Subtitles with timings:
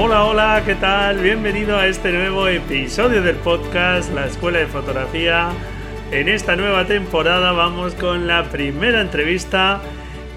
[0.00, 1.18] Hola, hola, ¿qué tal?
[1.18, 5.50] Bienvenido a este nuevo episodio del podcast La Escuela de Fotografía.
[6.12, 9.82] En esta nueva temporada vamos con la primera entrevista.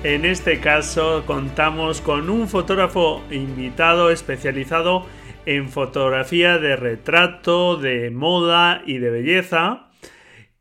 [0.03, 5.05] En este caso contamos con un fotógrafo invitado especializado
[5.45, 9.91] en fotografía de retrato, de moda y de belleza,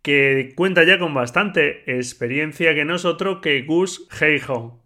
[0.02, 4.79] que cuenta ya con bastante experiencia que nosotros que Gus Heijo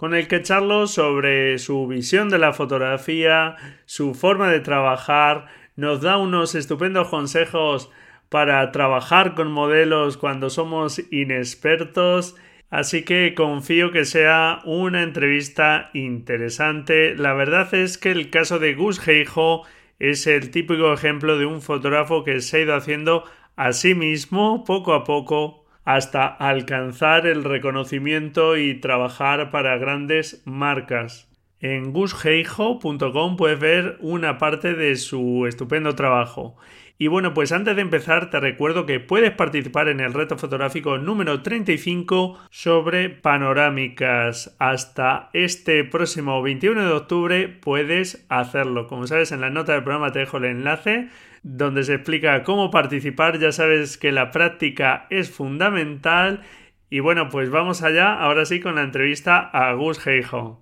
[0.00, 6.00] con el que charlo sobre su visión de la fotografía, su forma de trabajar, nos
[6.00, 7.90] da unos estupendos consejos
[8.30, 12.34] para trabajar con modelos cuando somos inexpertos,
[12.70, 17.14] así que confío que sea una entrevista interesante.
[17.14, 19.64] La verdad es que el caso de Gus Heijo
[19.98, 24.64] es el típico ejemplo de un fotógrafo que se ha ido haciendo a sí mismo
[24.64, 31.28] poco a poco hasta alcanzar el reconocimiento y trabajar para grandes marcas.
[31.60, 36.56] En gusheijo.com puedes ver una parte de su estupendo trabajo.
[37.02, 40.98] Y bueno, pues antes de empezar te recuerdo que puedes participar en el reto fotográfico
[40.98, 44.54] número 35 sobre panorámicas.
[44.58, 48.86] Hasta este próximo 21 de octubre puedes hacerlo.
[48.86, 51.08] Como sabes, en la nota del programa te dejo el enlace
[51.42, 53.38] donde se explica cómo participar.
[53.38, 56.42] Ya sabes que la práctica es fundamental.
[56.90, 60.60] Y bueno, pues vamos allá, ahora sí, con la entrevista a Gus Heijo.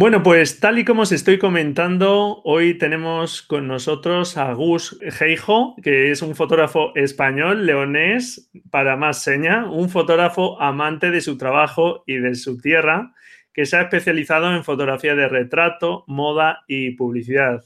[0.00, 5.74] Bueno, pues tal y como os estoy comentando, hoy tenemos con nosotros a Gus Heijo,
[5.82, 12.04] que es un fotógrafo español, leonés, para más seña, un fotógrafo amante de su trabajo
[12.06, 13.12] y de su tierra,
[13.52, 17.64] que se ha especializado en fotografía de retrato, moda y publicidad.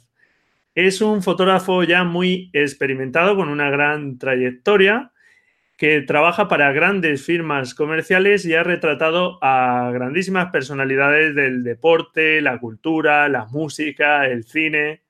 [0.74, 5.11] Es un fotógrafo ya muy experimentado con una gran trayectoria
[5.82, 12.60] que trabaja para grandes firmas comerciales y ha retratado a grandísimas personalidades del deporte, la
[12.60, 15.02] cultura, la música, el cine.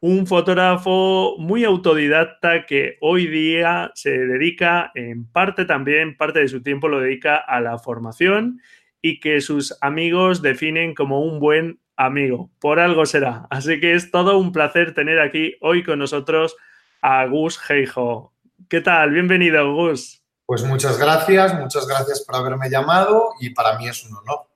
[0.00, 6.62] Un fotógrafo muy autodidacta que hoy día se dedica en parte también, parte de su
[6.62, 8.60] tiempo lo dedica a la formación
[9.00, 13.46] y que sus amigos definen como un buen amigo, por algo será.
[13.48, 16.54] Así que es todo un placer tener aquí hoy con nosotros
[17.00, 18.34] a Gus Heijo.
[18.68, 19.12] ¿Qué tal?
[19.12, 20.22] Bienvenido, Gus.
[20.44, 24.46] Pues muchas gracias, muchas gracias por haberme llamado y para mí es un honor.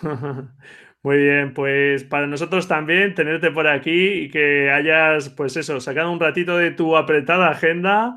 [1.02, 6.12] Muy bien, pues para nosotros también tenerte por aquí y que hayas, pues eso, sacado
[6.12, 8.14] un ratito de tu apretada agenda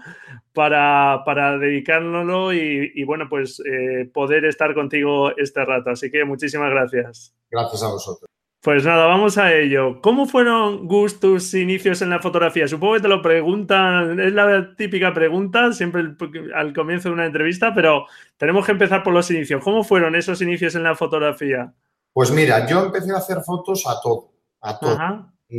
[0.53, 5.89] para, para dedicárnoslo y, bueno, pues eh, poder estar contigo este rato.
[5.89, 7.35] Así que muchísimas gracias.
[7.49, 8.29] Gracias a vosotros.
[8.61, 9.99] Pues nada, vamos a ello.
[10.01, 12.67] ¿Cómo fueron, Gus, tus inicios en la fotografía?
[12.67, 16.15] Supongo que te lo preguntan, es la típica pregunta, siempre
[16.53, 18.05] al comienzo de una entrevista, pero
[18.37, 19.63] tenemos que empezar por los inicios.
[19.63, 21.73] ¿Cómo fueron esos inicios en la fotografía?
[22.13, 24.99] Pues mira, yo empecé a hacer fotos a todo, a todo,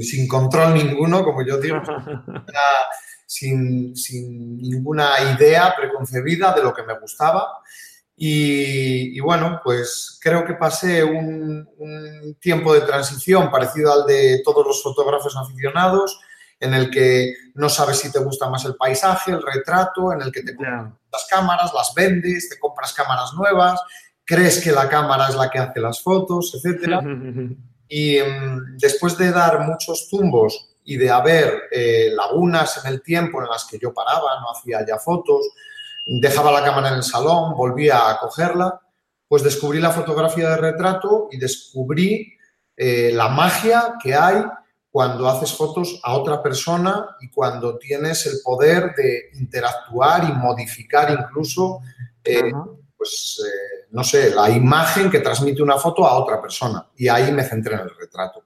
[0.01, 1.83] sin control ninguno, como yo digo,
[3.27, 7.49] sin, sin ninguna idea preconcebida de lo que me gustaba.
[8.17, 11.67] Y, bueno, pues creo que pasé un,
[12.41, 16.20] tiempo de transición parecido al de todos los fotógrafos aficionados,
[16.61, 20.31] en el que no sabes si te gusta más el paisaje, el retrato, en el
[20.31, 23.81] que te compras las cámaras, las vendes, te compras cámaras nuevas,
[24.25, 27.00] crees que la cámara es la que hace las fotos, etc.
[27.88, 33.43] y em, después de dar muchos tumbos y de haber eh, lagunas en el tiempo
[33.43, 35.47] en las que yo paraba, no hacía ya fotos,
[36.06, 38.81] dejaba la cámara en el salón, volvía a cogerla,
[39.28, 42.37] pues descubrí la fotografía de retrato y descubrí
[42.76, 44.43] eh, la magia que hay
[44.90, 51.10] cuando haces fotos a otra persona y cuando tienes el poder de interactuar y modificar
[51.10, 51.81] incluso,
[52.22, 52.52] eh,
[52.96, 56.87] pues, eh, no sé, la imagen que transmite una foto a otra persona.
[56.96, 58.44] Y ahí me centré en el retrato.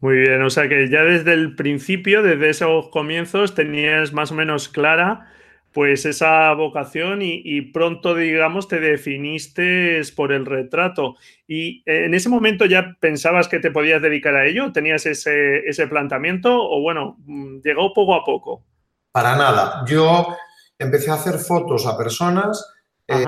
[0.00, 4.34] Muy bien, o sea que ya desde el principio, desde esos comienzos, tenías más o
[4.34, 5.32] menos clara
[5.72, 11.16] pues esa vocación y, pronto, digamos, te definiste por el retrato.
[11.46, 14.72] ¿Y en ese momento ya pensabas que te podías dedicar a ello?
[14.72, 18.64] ¿Tenías ese, ese planteamiento o bueno, mm, llegó poco a poco?
[19.12, 19.84] Para nada.
[19.86, 20.36] Yo
[20.78, 22.66] empecé a hacer fotos a personas
[23.06, 23.26] eh,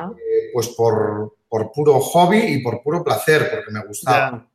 [0.53, 1.35] pues por,
[1.75, 4.47] puro hobby y por puro placer, porque me gustaba.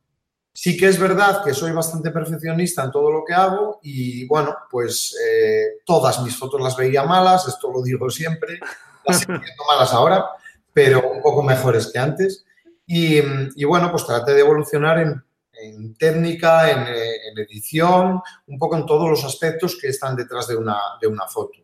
[0.62, 4.54] Sí que es verdad que soy bastante perfeccionista en todo lo que hago y bueno,
[4.70, 8.60] pues eh, todas mis fotos las veía malas, esto lo digo siempre,
[9.06, 10.26] las estoy malas ahora,
[10.70, 12.44] pero un poco mejores que antes.
[12.86, 13.22] Y,
[13.64, 19.78] bueno, pues traté de evolucionar en, técnica, en, edición, un poco en todos los aspectos
[19.80, 21.58] que están detrás de una, de una foto.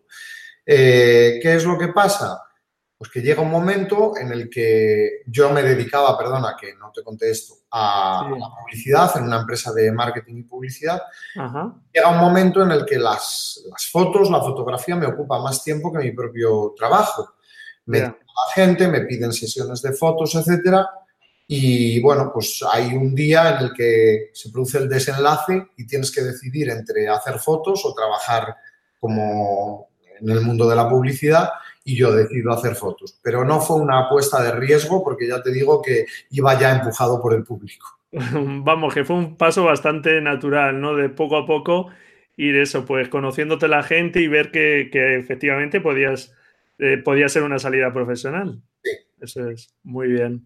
[0.65, 2.41] Eh, ¿Qué es lo que pasa?
[2.97, 7.03] Pues que llega un momento en el que yo me dedicaba, perdona que no te
[7.03, 11.03] contesto, a, la publicidad en una empresa de marketing y publicidad.
[11.93, 13.63] Llega un momento en el que las,
[13.93, 17.35] fotos, la fotografía me ocupa más tiempo que mi propio trabajo.
[17.87, 18.15] Me la
[18.55, 20.89] gente, me piden sesiones de fotos, etcétera.
[21.47, 26.11] Y bueno, pues hay un día en el que se produce el desenlace y tienes
[26.11, 28.57] que decidir entre hacer fotos o trabajar
[28.99, 29.89] como
[30.19, 31.51] en el mundo de la publicidad
[31.87, 33.19] y yo decido hacer fotos.
[33.23, 37.23] Pero no fue una apuesta de riesgo porque ya te digo que iba ya empujado
[37.23, 37.87] por el público.
[38.13, 40.97] Vamos, que fue un paso bastante natural, ¿no?
[40.97, 41.89] De poco a poco
[42.37, 46.35] ir eso, pues conociéndote la gente y ver que, efectivamente podías,
[46.79, 48.61] eh, podía ser una salida profesional.
[48.83, 48.91] Sí.
[49.21, 50.45] Eso es, muy bien.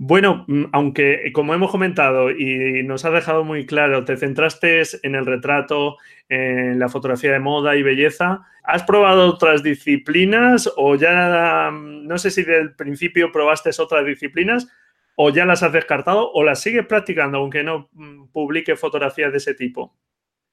[0.00, 5.16] Bueno, mm, aunque como hemos comentado y nos has dejado muy claro, te centraste en
[5.16, 5.96] el retrato,
[6.28, 12.16] en la fotografía de moda y belleza, ¿has probado otras disciplinas o ya, mm, no
[12.16, 14.68] sé si del principio probaste otras disciplinas
[15.16, 19.38] o ya las has descartado o las sigues practicando aunque no mm, publique fotografías de
[19.38, 19.96] ese tipo?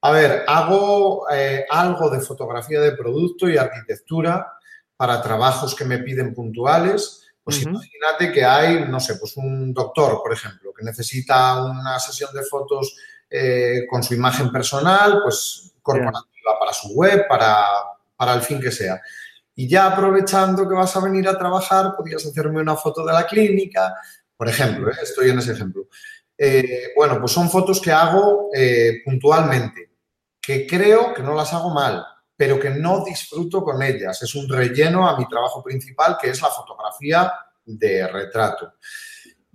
[0.02, 4.54] A ver, hago eh, algo de fotografía de producto y arquitectura
[4.98, 10.20] para trabajos que me piden puntuales pues imagínate que hay, no sé, pues un doctor,
[10.24, 12.98] por ejemplo, que necesita una sesión de fotos
[13.30, 17.64] eh, con su imagen personal, pues corporativa para su web, para,
[18.16, 19.00] para el fin que sea.
[19.54, 23.28] Y ya aprovechando que vas a venir a trabajar, podrías hacerme una foto de la
[23.28, 23.94] clínica,
[24.36, 24.96] por ejemplo, ¿eh?
[25.04, 25.88] estoy en ese ejemplo.
[26.36, 28.50] Eh, bueno, pues son fotos que hago
[29.06, 29.92] puntualmente,
[30.42, 32.04] que creo que no las hago mal,
[32.36, 34.22] pero que no disfruto con ellas.
[34.22, 37.32] Es un relleno a mi trabajo principal, que es la fotografía
[37.66, 38.74] de retrato.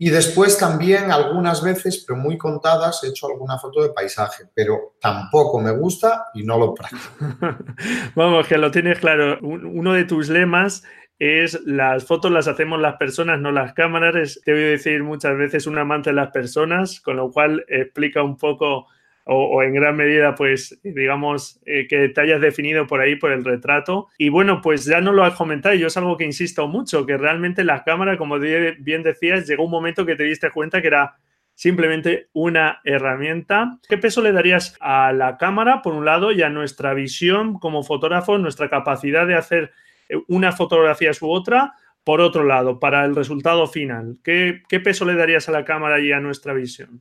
[0.02, 4.94] Y después también algunas veces, pero muy contadas, he hecho alguna foto de paisaje, pero
[4.98, 7.02] tampoco me gusta y no lo practico.
[8.14, 9.38] Vamos, que lo tienes claro.
[9.42, 10.84] Uno de tus lemas
[11.18, 14.40] es las fotos las hacemos las personas, no las cámaras.
[14.42, 18.22] te voy a decir muchas veces un amante de las personas, con lo cual explica
[18.22, 18.86] un poco
[19.32, 23.44] o, en gran medida, pues, digamos, eh, que te hayas definido por ahí, por el
[23.44, 24.08] retrato.
[24.18, 27.16] Y bueno, pues ya no lo has comentado, yo es algo que insisto mucho, que
[27.16, 31.14] realmente la cámara, como bien decías, llegó un momento que te diste cuenta que era
[31.54, 33.78] simplemente una herramienta.
[33.88, 37.84] ¿Qué peso le darías a la cámara, por un lado, y a nuestra visión como
[37.84, 39.70] fotógrafo, nuestra capacidad de hacer
[40.08, 41.74] eh, una fotografía u otra?
[42.02, 46.00] Por otro lado, para el resultado final, ¿qué, qué peso le darías a la cámara
[46.00, 47.00] y a nuestra visión?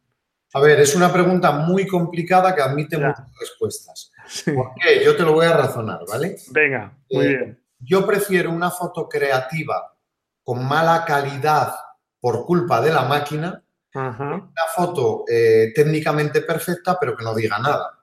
[0.53, 4.11] A ver, es una pregunta muy complicada que admite muchas respuestas.
[4.45, 5.03] ¿Por qué?
[5.03, 6.37] Yo te lo voy a razonar, ¿vale?
[6.51, 7.63] Venga, muy eh, bien.
[7.79, 9.95] Yo prefiero una foto creativa
[10.43, 11.73] con mala calidad
[12.19, 13.63] por culpa de la máquina,
[13.93, 17.99] una foto eh, técnicamente perfecta pero que no diga nada.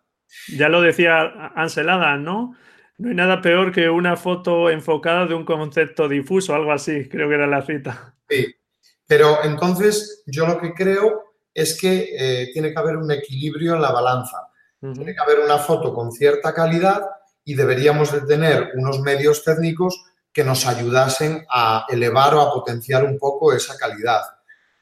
[0.57, 2.57] Ya lo decía Ansel Adams, ¿no?
[2.99, 7.29] No hay nada peor que una foto enfocada de un concepto difuso, algo así, creo
[7.29, 8.15] que era la cita.
[8.29, 8.55] Sí,
[9.07, 11.26] pero entonces yo lo que creo
[11.57, 14.49] es que eh, tiene que haber un equilibrio en la balanza.
[14.79, 17.01] Tiene que haber una foto con cierta calidad
[17.45, 23.05] y deberíamos de tener unos medios técnicos que nos ayudasen a elevar o a potenciar
[23.05, 24.21] un poco esa calidad.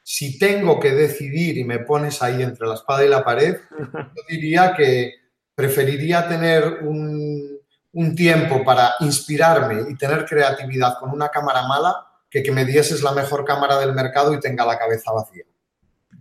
[0.03, 4.21] Si tengo que decidir y me pones ahí entre la espada y la pared, yo
[4.27, 5.13] diría que
[5.55, 7.57] preferiría tener un,
[7.93, 13.01] un tiempo para inspirarme y tener creatividad con una cámara mala que que me dieses
[13.01, 15.45] la mejor cámara del mercado y tenga la cabeza vacía.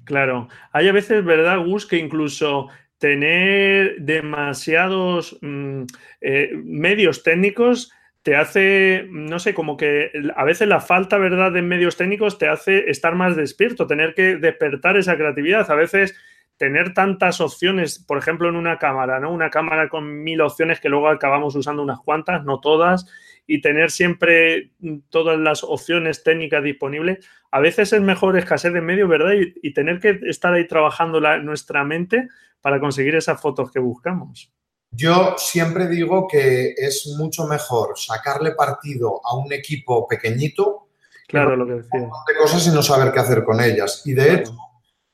[0.04, 2.68] Claro, hay a veces, ¿verdad, Gus, que incluso
[2.98, 5.82] tener demasiados mm,
[6.20, 7.90] eh, medios técnicos
[8.22, 12.48] te hace, no sé, como que a veces la falta, ¿verdad?, de medios técnicos te
[12.48, 15.70] hace estar más despierto, tener que despertar esa creatividad.
[15.70, 16.14] A veces
[16.56, 19.30] tener tantas opciones, por ejemplo, en una cámara, ¿no?
[19.32, 23.06] Una cámara con mil opciones que luego acabamos usando unas cuantas, no todas,
[23.46, 24.72] y tener siempre
[25.10, 29.32] todas las opciones técnicas disponibles, a veces es mejor escasez de medios, ¿verdad?
[29.34, 32.28] Y, tener que estar ahí trabajando nuestra mente
[32.60, 34.50] para conseguir esas fotos que buscamos.
[34.90, 40.88] Yo siempre digo que es mucho mejor sacarle partido a un equipo pequeñito.
[41.28, 42.00] Claro, lo que decía.
[42.00, 44.02] De cosas y no saber qué hacer con ellas.
[44.04, 44.56] Y de hecho,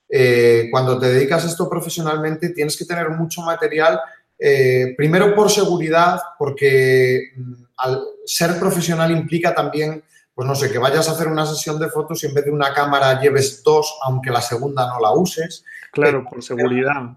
[0.08, 4.00] eh, cuando te dedicas a esto profesionalmente, tienes que tener mucho material,
[4.38, 10.78] eh, primero por seguridad, porque mm, al ser profesional implica también, pues no sé, que
[10.78, 13.98] vayas a hacer una sesión de fotos y en vez de una cámara lleves dos,
[14.02, 15.64] aunque la segunda no la uses.
[15.92, 17.16] Claro, por seguridad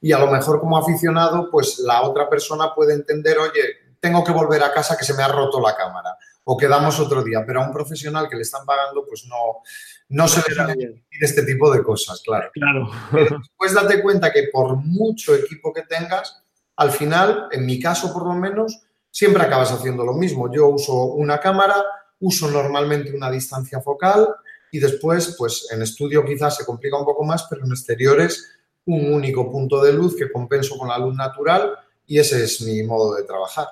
[0.00, 4.32] y a lo mejor como aficionado, pues la otra persona puede entender, oye, tengo que
[4.32, 7.60] volver a casa que se me ha roto la cámara o quedamos otro día, pero
[7.60, 9.62] a un profesional que le están pagando, pues no,
[10.10, 12.50] no se le decir este tipo de cosas, claro.
[12.52, 12.90] Claro.
[13.12, 16.40] Después date cuenta que por mucho equipo que tengas,
[16.76, 18.80] al final, en mi caso por lo menos,
[19.16, 20.52] siempre acabas haciendo lo mismo.
[20.52, 21.76] Yo uso una cámara,
[22.20, 24.28] uso normalmente una distancia focal
[24.70, 29.14] y después, pues en estudio quizás se complica un poco más, pero en exteriores un
[29.14, 31.70] único punto de luz que compenso con la luz natural
[32.06, 33.68] y ese es mi modo de trabajar.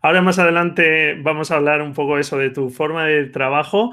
[0.00, 3.90] Ahora más adelante vamos a hablar un poco eso de tu forma de trabajo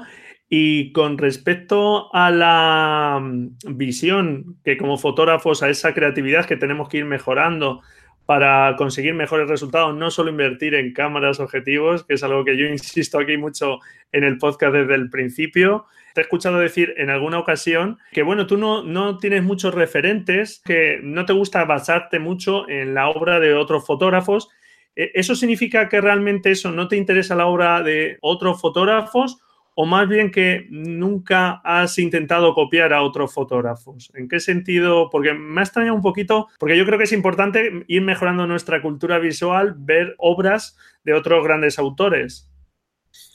[0.48, 6.88] y con respecto a la mm, visión que como fotógrafos, a esa creatividad que tenemos
[6.88, 7.82] que ir mejorando
[8.26, 12.66] para conseguir mejores resultados, no solo invertir en cámaras, objetivos, que es algo que yo
[12.66, 13.78] insisto aquí mucho
[14.12, 18.46] en el podcast desde el principio, te he escuchado decir en alguna ocasión que, bueno,
[18.46, 23.38] tú no, no tienes muchos referentes, que no te gusta basarte mucho en la obra
[23.38, 24.48] de otros fotógrafos.
[24.96, 29.38] E, ¿Eso significa que realmente eso no te interesa la obra de otros fotógrafos
[29.78, 34.10] o más bien que nunca has intentado copiar a otros fotógrafos?
[34.14, 35.10] ¿En qué sentido?
[35.10, 38.80] Porque me ha extrañado un poquito, porque yo creo que es importante ir mejorando nuestra
[38.80, 42.50] cultura visual, ver obras de otros grandes autores.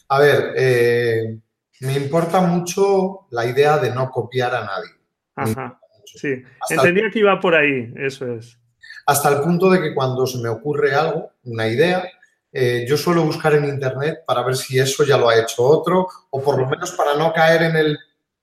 [0.09, 1.37] A ver, eh,
[1.81, 4.89] me importa mucho la idea de no copiar a nadie.
[5.35, 5.79] Ajá.
[6.05, 8.57] Sí, entendía que iba por ahí, eso es.
[9.05, 12.03] Hasta el punto de que cuando se me ocurre algo, una idea,
[12.51, 16.07] eh, yo suelo buscar en internet para ver si eso ya lo ha hecho otro,
[16.29, 17.99] o por lo menos para no caer en el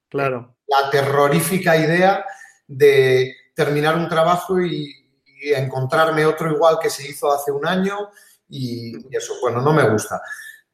[0.09, 0.57] claro.
[0.67, 2.25] la terrorífica idea
[2.67, 4.95] de terminar un trabajo y,
[5.41, 8.11] encontrarme otro igual que se hizo hace un año
[8.49, 10.21] y, y eso, bueno, no me gusta.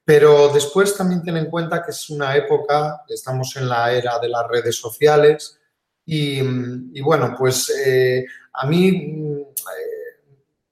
[0.06, 4.30] Pero después también ten en cuenta que es una época, estamos en la era de
[4.30, 5.60] las redes sociales
[6.06, 9.54] y, bueno, pues eh, a mí, eh,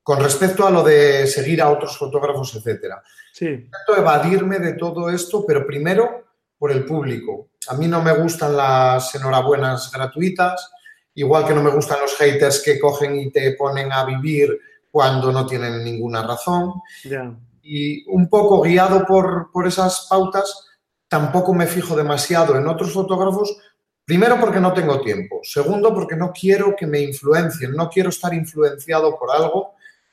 [0.02, 3.47] con respecto a lo de seguir a otros fotógrafos, etcétera, sí.
[3.47, 6.25] intento evadirme de todo esto, pero primero
[6.59, 7.50] por el público.
[7.68, 10.71] A mí no me gustan las enhorabuenas gratuitas,
[11.14, 14.59] igual que no me gustan los haters que cogen y te ponen a vivir
[14.90, 16.75] cuando no tienen ninguna razón.
[17.04, 20.66] Ya y un poco guiado por, esas pautas,
[21.09, 23.56] tampoco me fijo demasiado en otros fotógrafos,
[24.04, 28.35] primero porque no tengo tiempo, segundo porque no quiero que me influencien, no quiero estar
[28.35, 29.72] influenciado por algo.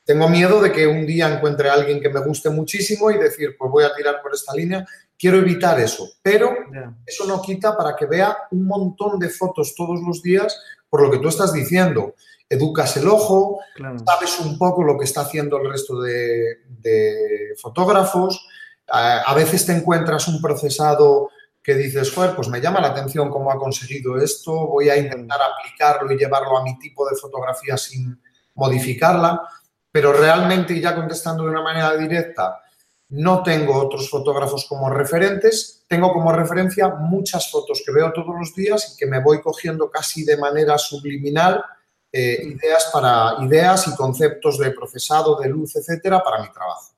[0.10, 3.56] Tengo miedo de que un día encuentre a alguien que me guste muchísimo y decir,
[3.56, 4.84] pues voy a tirar por esta línea.
[5.16, 6.52] Quiero evitar eso, pero
[7.06, 11.12] eso no quita para que vea un montón de fotos todos los días por lo
[11.12, 12.16] que tú estás diciendo.
[12.50, 13.60] Educas el ojo,
[14.04, 16.58] sabes un poco lo que está haciendo el resto de,
[17.62, 18.48] fotógrafos.
[18.88, 21.30] A, veces te encuentras un procesado
[21.62, 25.40] que dices, joder, pues me llama la atención cómo ha conseguido esto, voy a intentar
[25.40, 28.20] aplicarlo y llevarlo a mi tipo de fotografía sin
[28.56, 29.42] modificarla,
[29.92, 32.62] pero realmente, y ya contestando de una manera directa,
[33.10, 38.54] no tengo otros fotógrafos como referentes, tengo como referencia muchas fotos que veo todos los
[38.54, 41.64] días y que me voy cogiendo casi de manera subliminal
[42.12, 46.94] eh, ideas, para, ideas y conceptos de procesado, de luz, etcétera, para mi trabajo.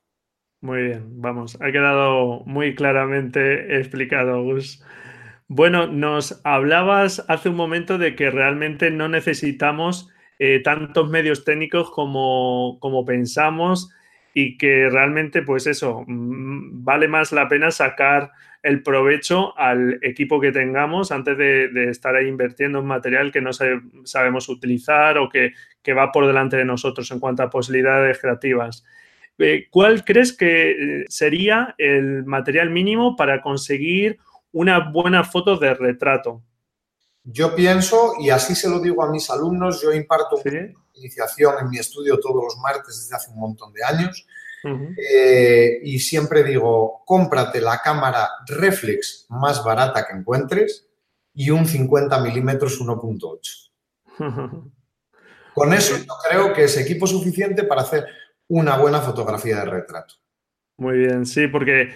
[0.62, 4.84] Muy bien, vamos, ha quedado muy claramente explicado, Gus.
[5.48, 10.10] Bueno, nos hablabas hace un momento de que realmente no necesitamos
[10.44, 13.92] eh, tantos medios técnicos como, como pensamos
[14.34, 18.32] y que realmente, pues eso, mm, vale más la pena sacar
[18.64, 23.52] el provecho al equipo que tengamos antes de, estar ahí invirtiendo en material que no
[23.54, 25.54] sabemos utilizar o que,
[25.94, 28.84] va por delante de nosotros en cuanto a posibilidades creativas.
[29.38, 34.18] Eh, ¿Cuál crees que eh, sería el material mínimo para conseguir
[34.52, 36.42] una buena foto de retrato?
[37.24, 40.42] Yo pienso, y así se lo digo a mis alumnos, yo imparto
[40.94, 44.26] iniciación en mi estudio todos los martes desde hace un montón de años.
[44.64, 50.88] Eh, y siempre digo, cómprate la cámara reflex más barata que encuentres
[51.34, 54.72] y un 50 milímetros 1.8.
[55.54, 58.06] Con eso yo creo que es equipo suficiente para hacer
[58.48, 60.16] una buena fotografía de retrato.
[60.78, 61.94] Muy bien, sí, porque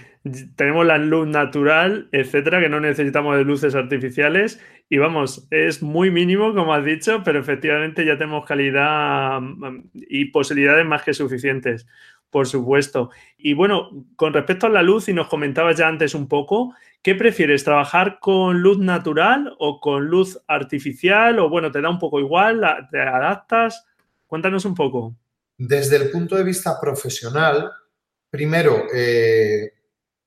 [0.55, 4.59] tenemos la luz natural, etcétera, que no necesitamos de luces artificiales.
[4.87, 10.25] Y vamos, es muy mínimo, como has dicho, pero efectivamente ya tenemos calidad mm, y
[10.25, 11.87] posibilidades más que suficientes,
[12.29, 13.09] por supuesto.
[13.37, 17.15] Y bueno, con respecto a la luz, y nos comentabas ya antes un poco, ¿qué
[17.15, 17.63] prefieres?
[17.63, 21.39] ¿Trabajar con luz natural o con luz artificial?
[21.39, 22.61] O bueno, te da un poco igual,
[22.91, 23.85] te adaptas.
[24.27, 25.15] Cuéntanos un poco.
[25.57, 27.71] Desde el punto de vista profesional,
[28.35, 29.71] Primero, eh,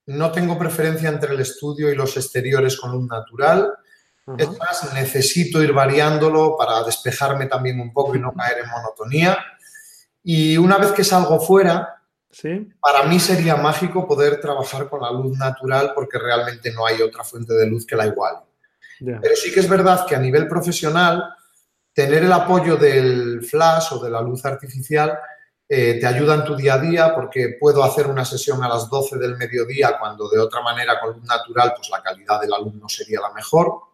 [0.07, 3.71] no tengo preferencia entre el estudio y los exteriores con luz natural.
[4.37, 9.37] Es más, necesito ir variándolo para despejarme también un poco y no caer en monotonía.
[10.23, 12.03] Y una vez que salgo fuera,
[12.79, 17.23] para mí sería mágico poder trabajar con la luz natural porque realmente no hay otra
[17.23, 18.35] fuente de luz que la igual.
[18.99, 21.23] Pero sí que es verdad que a nivel profesional,
[21.93, 25.17] tener el apoyo del flash o de la luz artificial
[25.67, 28.89] eh, te ayuda en tu día a día porque puedo hacer una sesión a las
[28.89, 32.89] 12 del mediodía cuando de otra manera con luz natural pues la calidad del alumno
[32.89, 33.88] sería la mejor.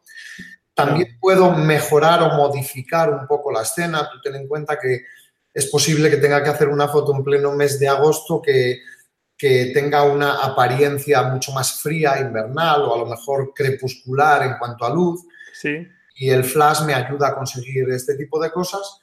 [0.75, 4.09] También puedo mejorar o modificar un poco la escena.
[4.11, 5.05] Tú ten en cuenta que
[5.53, 8.81] es posible que tenga que hacer una foto en pleno mes de agosto que,
[9.37, 14.85] que tenga una apariencia mucho más fría, invernal o a lo mejor crepuscular en cuanto
[14.85, 15.21] a luz.
[15.53, 15.87] Sí.
[16.15, 19.01] Y el flash me ayuda a conseguir este tipo de cosas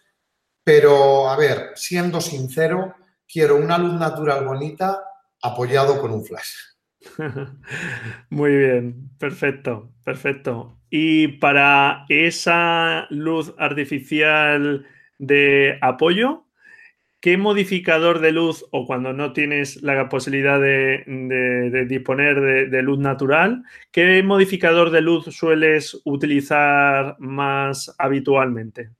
[0.65, 2.95] pero, a ver, siendo sincero,
[3.27, 5.03] quiero una luz natural bonita
[5.43, 6.53] apoyado con un flash.
[8.31, 10.79] Muy bien, perfecto, perfecto.
[10.95, 14.87] Y para esa luz artificial
[15.19, 16.45] de apoyo,
[17.19, 22.99] ¿qué modificador de luz o cuando no tienes la posibilidad de, disponer de, de, luz
[22.99, 28.91] natural, qué modificador de luz sueles utilizar más habitualmente?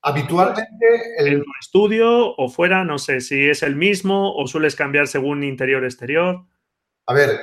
[0.00, 0.86] Habitualmente
[1.18, 1.26] el...
[1.26, 5.44] en tu estudio o fuera, no sé si es el mismo o sueles cambiar según
[5.44, 6.46] interior exterior.
[7.04, 7.38] A ver,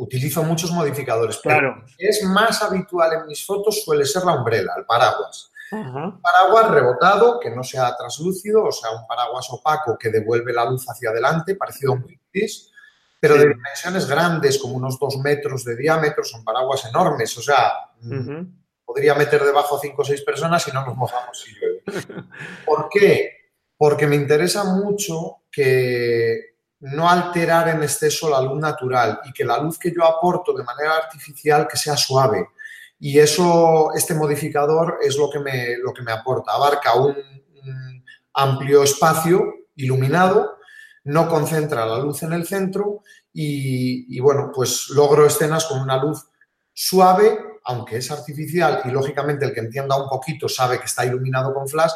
[0.00, 1.84] utilizo muchos modificadores, claro.
[1.98, 5.52] es más habitual en mis fotos suele ser la umbrella, el paraguas.
[5.72, 10.64] Un paraguas rebotado, que no sea traslúcido, o sea, un paraguas opaco que devuelve la
[10.64, 12.72] luz hacia adelante, parecido a un gris,
[13.20, 17.72] pero de dimensiones grandes, como unos dos metros de diámetro, son paraguas enormes, o sea,
[18.84, 21.82] podría meter debajo cinco o seis personas y no nos mojamos si llueve.
[22.64, 23.50] ¿Por qué?
[23.76, 26.49] Porque me interesa mucho que
[26.80, 30.64] no alterar en exceso la luz natural y que la luz que yo aporto de
[30.64, 32.48] manera artificial que sea suave.
[32.98, 36.52] Y eso, este modificador es lo que me, lo que me aporta.
[36.52, 37.16] Abarca un,
[38.32, 40.58] amplio espacio iluminado,
[41.04, 46.02] no concentra la luz en el centro y, y bueno, pues logro escenas con una
[46.02, 46.26] luz
[46.72, 51.52] suave aunque es artificial y lógicamente el que entienda un poquito sabe que está iluminado
[51.54, 51.92] con flash,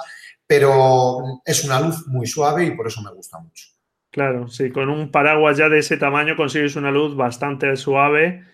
[0.46, 3.73] pero es una luz muy suave y por eso me gusta mucho.
[4.14, 8.44] Claro, sí, con un paraguas ya de ese tamaño consigues una luz bastante suave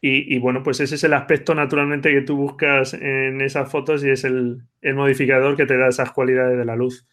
[0.00, 4.10] y, bueno, pues ese es el aspecto naturalmente que tú buscas en esas fotos y
[4.10, 4.62] es el,
[4.94, 7.08] modificador que te da esas cualidades de la luz.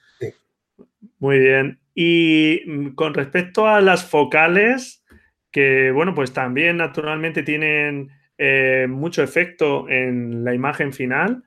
[1.18, 1.80] Muy bien.
[1.96, 5.04] Y mm, con respecto a las focales,
[5.50, 11.44] que bueno, pues también naturalmente tienen eh, mucho efecto en la imagen final.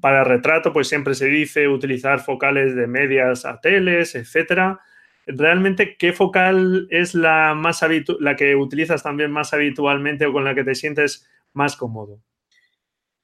[0.00, 4.80] Para retrato, pues siempre se dice utilizar focales de medias a teles, etcétera.
[5.26, 7.80] Realmente, ¿qué focal es la más
[8.20, 12.20] la que utilizas también más habitualmente o con la que te sientes más cómodo?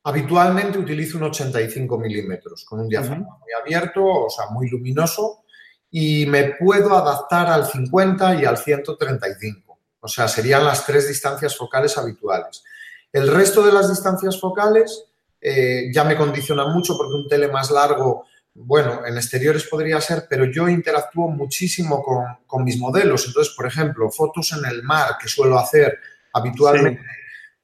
[0.05, 5.45] Habitualmente utilizo un 85 milímetros con un diafragma muy abierto, o sea, muy luminoso,
[5.93, 9.79] y me puedo adaptar al 50 y al 135.
[10.01, 12.65] O sea, serían las tres distancias focales habituales.
[13.12, 15.05] El resto de las distancias focales
[15.41, 20.27] eh, ya me condiciona mucho porque un tele más largo, bueno, en exteriores podría ser,
[20.29, 22.03] pero yo interactúo muchísimo
[22.47, 23.27] con, mis modelos.
[23.27, 25.99] Entonces, por ejemplo, fotos en el mar que suelo hacer
[26.35, 27.03] habitualmente,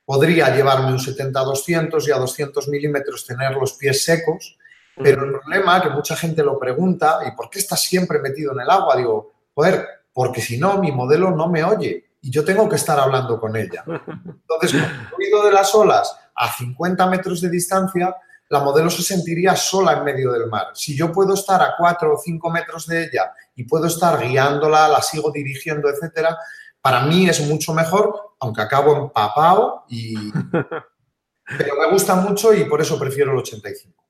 [0.05, 4.59] podría llevarme un 70-200 y a 200 milímetros tener los pies secos.
[4.97, 8.61] Pero el problema, que mucha gente lo pregunta, ¿y por qué estás siempre metido en
[8.61, 8.97] el agua?
[8.97, 12.99] Digo, joder, porque si no, mi modelo no me oye y yo tengo que estar
[12.99, 13.85] hablando con ella.
[13.87, 18.17] Entonces, con el ruido de las olas a 50 metros de distancia,
[18.49, 20.69] la modelo se sentiría sola en medio del mar.
[20.75, 24.89] Si yo puedo estar a 4 o 5 metros de ella y puedo estar guiándola,
[24.89, 26.37] la sigo dirigiendo, etcétera,
[26.81, 30.33] para mí es mucho mejor, aunque acabo empapado y...
[31.57, 34.05] Pero me gusta mucho y por eso prefiero el 85.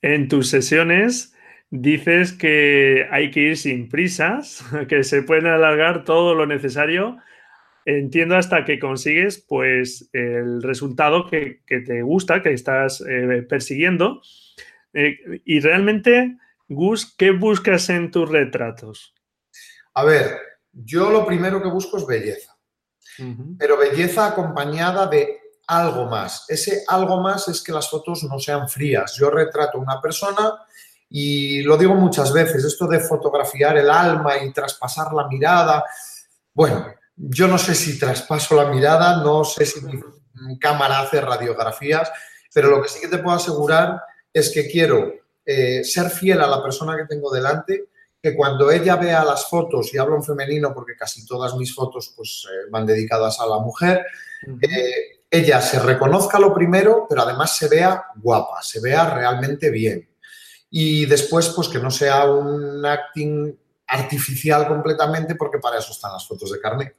[0.00, 1.34] En tus sesiones
[1.70, 7.18] dices que hay que ir sin prisas, que se pueden alargar todo lo necesario
[7.96, 14.20] entiendo hasta que consigues pues el resultado que, te gusta, que estás eh, persiguiendo.
[14.92, 16.36] Eh, y realmente,
[16.68, 19.14] Gus, ¿qué buscas en tus retratos?
[19.94, 20.38] A ver,
[20.72, 22.56] yo lo primero que busco es belleza,
[23.58, 26.44] pero belleza acompañada de algo más.
[26.48, 29.16] Ese algo más es que las fotos no sean frías.
[29.18, 30.52] Yo retrato a una persona
[31.08, 35.84] y lo digo muchas veces, esto de fotografiar el alma y traspasar la mirada,
[36.52, 36.86] bueno,
[37.18, 39.80] yo no sé si traspaso la mirada, no sé si
[40.34, 42.10] mi cámara hace radiografías,
[42.54, 44.00] pero lo que sí que te puedo asegurar
[44.32, 47.86] es que quiero eh, ser fiel a la persona que tengo delante,
[48.22, 52.12] que cuando ella vea las fotos, y hablo en femenino porque casi todas mis fotos
[52.16, 54.04] pues, eh, van dedicadas a la mujer,
[54.60, 60.08] eh, ella se reconozca lo primero, pero además se vea guapa, se vea realmente bien.
[60.70, 66.26] Y después, pues que no sea un acting artificial completamente, porque para eso están las
[66.26, 66.94] fotos de carne.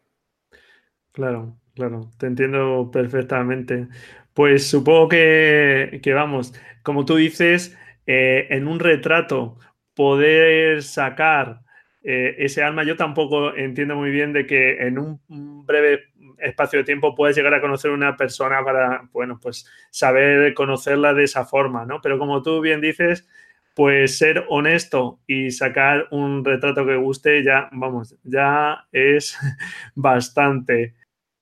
[1.19, 3.87] Claro, claro, te entiendo perfectamente.
[4.33, 6.53] Pues supongo que, vamos,
[6.83, 9.57] como tú dices, eh, en un retrato
[9.95, 11.61] poder sacar
[12.03, 15.19] eh, ese alma, yo tampoco entiendo muy bien de que en un
[15.65, 16.03] breve
[16.37, 21.25] espacio de tiempo puedes llegar a conocer una persona para, bueno, pues saber conocerla de
[21.25, 21.99] esa forma, ¿no?
[22.01, 23.27] Pero como tú bien dices,
[23.75, 29.37] pues ser honesto y sacar un retrato que guste ya, vamos, ya es
[29.95, 30.95] bastante.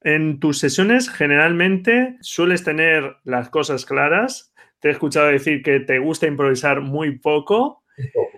[0.07, 4.53] En tus sesiones generalmente sueles tener las cosas claras.
[4.79, 7.83] Te he escuchado decir que te gusta improvisar muy poco.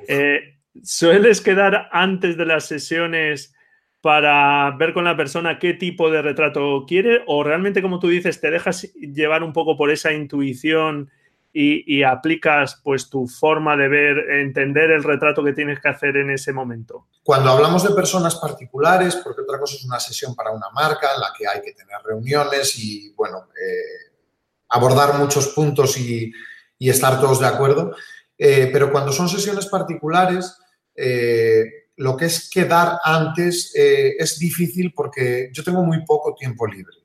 [0.08, 3.54] Eh, ¿Sueles quedar antes de las sesiones
[4.02, 7.22] para ver con la persona qué tipo de retrato quiere?
[7.28, 11.12] ¿O realmente, como tú dices, te dejas llevar un poco por esa intuición
[11.52, 16.30] y, aplicas pues tu forma de ver, entender el retrato que tienes que hacer en
[16.30, 17.08] ese momento?
[17.24, 21.22] Cuando hablamos de personas particulares, porque otra cosa es una sesión para una marca en
[21.22, 24.12] la que hay que tener reuniones y, bueno, eh,
[24.70, 26.32] abordar muchos puntos y,
[26.80, 27.94] estar todos de acuerdo,
[28.38, 30.58] eh, pero cuando son sesiones particulares,
[30.96, 36.96] eh, lo que es quedar antes es difícil porque yo tengo muy poco tiempo libre.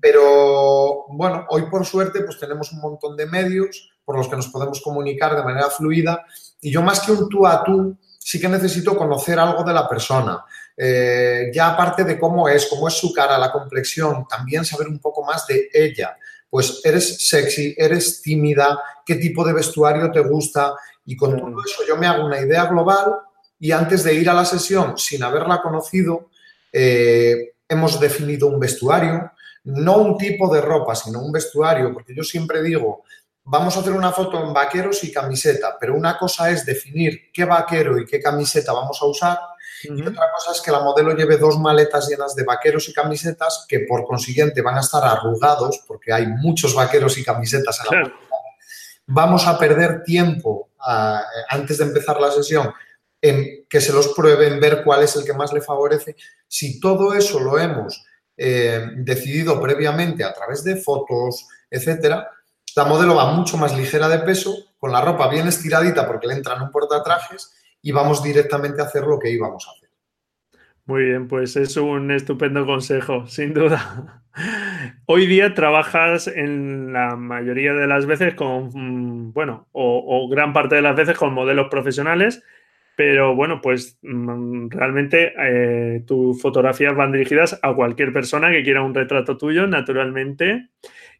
[0.00, 4.48] Pero bueno, hoy por suerte pues tenemos un montón de medios por los que nos
[4.48, 6.24] podemos comunicar de manera fluida
[6.60, 9.88] y yo más que un tú a tú sí que necesito conocer algo de la
[9.88, 10.44] persona.
[10.76, 14.98] Eh, ya aparte de cómo es, cómo es su cara, la complexión, también saber un
[14.98, 16.16] poco más de ella.
[16.50, 21.82] Pues eres sexy, eres tímida, qué tipo de vestuario te gusta y con todo eso
[21.86, 23.14] yo me hago una idea global
[23.60, 26.30] y antes de ir a la sesión sin haberla conocido,
[26.72, 29.30] eh, hemos definido un vestuario,
[29.66, 33.02] no un tipo de ropa, sino un vestuario, porque yo siempre digo,
[33.44, 37.44] vamos a hacer una foto en vaqueros y camiseta, pero una cosa es definir qué
[37.44, 39.38] vaquero y qué camiseta vamos a usar
[39.82, 43.66] y otra cosa es que la modelo lleve dos maletas llenas de vaqueros y camisetas
[43.68, 48.12] que por consiguiente van a estar arrugados porque hay muchos vaqueros y camisetas en la
[49.08, 52.72] Vamos a perder tiempo ah, antes de empezar la sesión
[53.20, 56.16] en que se los prueben, ver cuál es el que más le favorece.
[56.48, 58.04] Si todo eso lo hemos
[58.36, 62.28] eh, decidido previamente a través de fotos, etcétera,
[62.76, 66.34] la modelo va mucho más ligera de peso, con la ropa bien estiradita porque le
[66.34, 69.88] entran un portatrajes y vamos directamente a hacer lo que íbamos a hacer.
[70.84, 74.22] Muy bien, pues es un estupendo consejo, sin duda.
[75.06, 80.76] Hoy día trabajas en la mayoría de las veces con, mm, bueno, o gran parte
[80.76, 82.42] de las veces con modelos profesionales
[82.96, 88.82] pero bueno, pues mm, realmente eh, tus fotografías van dirigidas a cualquier persona que quiera
[88.82, 90.70] un retrato tuyo, naturalmente.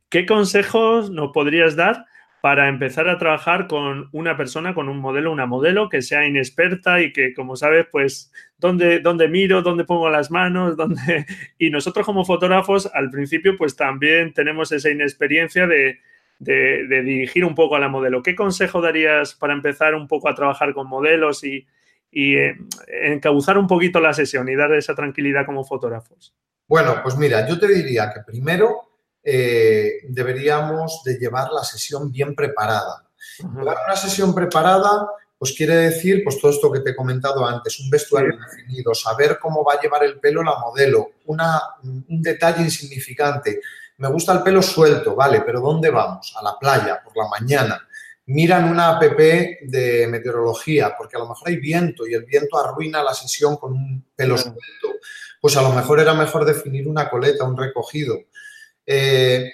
[0.09, 2.07] ¿Qué consejos nos podrías dar
[2.41, 7.03] para empezar a trabajar con una persona, con un modelo, una modelo que sea inexperta
[7.03, 10.77] y que, como sabes, pues, ¿dónde, dónde miro, dónde pongo las manos?
[10.79, 11.27] Dónde...
[11.59, 15.99] Y nosotros como fotógrafos, al principio, pues también tenemos esa inexperiencia de,
[16.38, 18.22] de, dirigir un poco a la modelo.
[18.22, 21.66] ¿Qué consejo darías para empezar un poco a trabajar con modelos y,
[22.11, 22.57] y eh,
[22.88, 26.35] encauzar un poquito la sesión y dar esa tranquilidad como fotógrafos?
[26.68, 28.87] Bueno, pues mira, yo te diría que primero
[29.22, 33.09] eh, deberíamos de llevar la sesión bien preparada.
[33.38, 37.81] Llevar una sesión preparada, pues quiere decir, pues todo esto que te he comentado antes,
[37.81, 42.62] un vestuario definido, saber cómo va a llevar el pelo la modelo, una, un detalle
[42.62, 43.61] insignificante,
[43.99, 46.35] me gusta el pelo suelto, vale, pero ¿dónde vamos?
[46.37, 47.89] A la playa, por la mañana.
[48.27, 53.03] Miran una app de meteorología, porque a lo mejor hay viento y el viento arruina
[53.03, 54.59] la sesión con un pelo suelto.
[55.41, 58.19] Pues a lo mejor era mejor definir una coleta, un recogido.
[58.85, 59.53] Eh,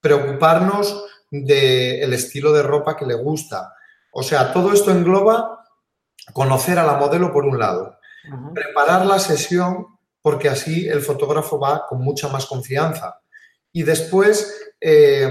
[0.00, 3.74] preocuparnos del estilo de ropa que le gusta.
[4.12, 5.64] O sea, todo esto engloba
[6.32, 7.98] conocer a la modelo por un lado,
[8.54, 9.86] preparar la sesión
[10.22, 13.20] porque así el fotógrafo va con mucha más confianza.
[13.74, 15.28] Y después, eh,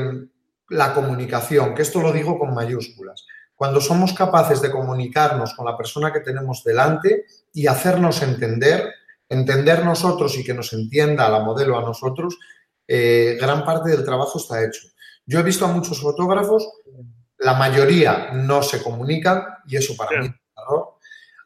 [0.68, 3.26] la comunicación, que esto lo digo con mayúsculas.
[3.56, 8.94] Cuando somos capaces de comunicarnos con la persona que tenemos delante y hacernos entender,
[9.30, 12.38] entender nosotros y que nos entienda la modelo a nosotros,
[12.86, 14.90] eh, gran parte del trabajo está hecho.
[15.26, 16.68] Yo he visto a muchos fotógrafos,
[17.38, 20.96] la mayoría no se comunican y eso para mí es un error.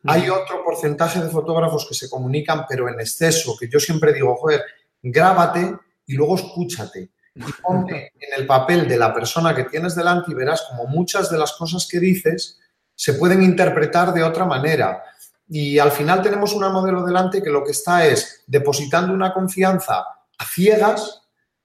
[0.05, 4.36] Hay otro porcentaje de fotógrafos que se comunican, pero en exceso, que yo siempre digo,
[4.36, 4.63] joder,
[5.03, 5.77] grábate
[6.08, 7.12] y luego escúchate.
[7.36, 11.30] Y ponte en el papel de la persona que tienes delante y verás como muchas
[11.30, 12.58] de las cosas que dices
[12.96, 15.04] se pueden interpretar de otra manera.
[15.48, 20.04] Y al final tenemos una modelo delante que lo que está es depositando una confianza
[20.38, 21.22] a ciegas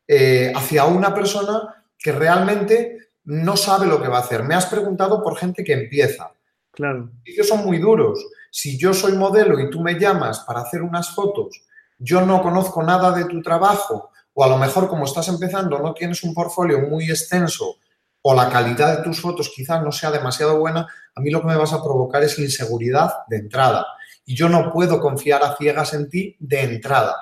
[0.07, 4.43] eh, hacia una persona que realmente no sabe lo que va a hacer.
[4.43, 6.33] Me has preguntado por gente que empieza.
[6.71, 7.11] Claro.
[7.25, 8.25] Ellos son muy duros.
[8.51, 11.63] Si yo soy modelo y tú me llamas para hacer unas fotos,
[11.99, 15.95] yo no conozco nada de tu trabajo, o a lo mejor como estás empezando no
[15.95, 17.77] tienes un portfolio muy extenso
[18.23, 21.49] o la calidad de tus fotos quizás no sea demasiado buena, a mí lo que
[21.49, 23.85] me vas a provocar es inseguridad de entrada.
[24.25, 27.17] Y yo no puedo confiar a ciegas en ti de entrada.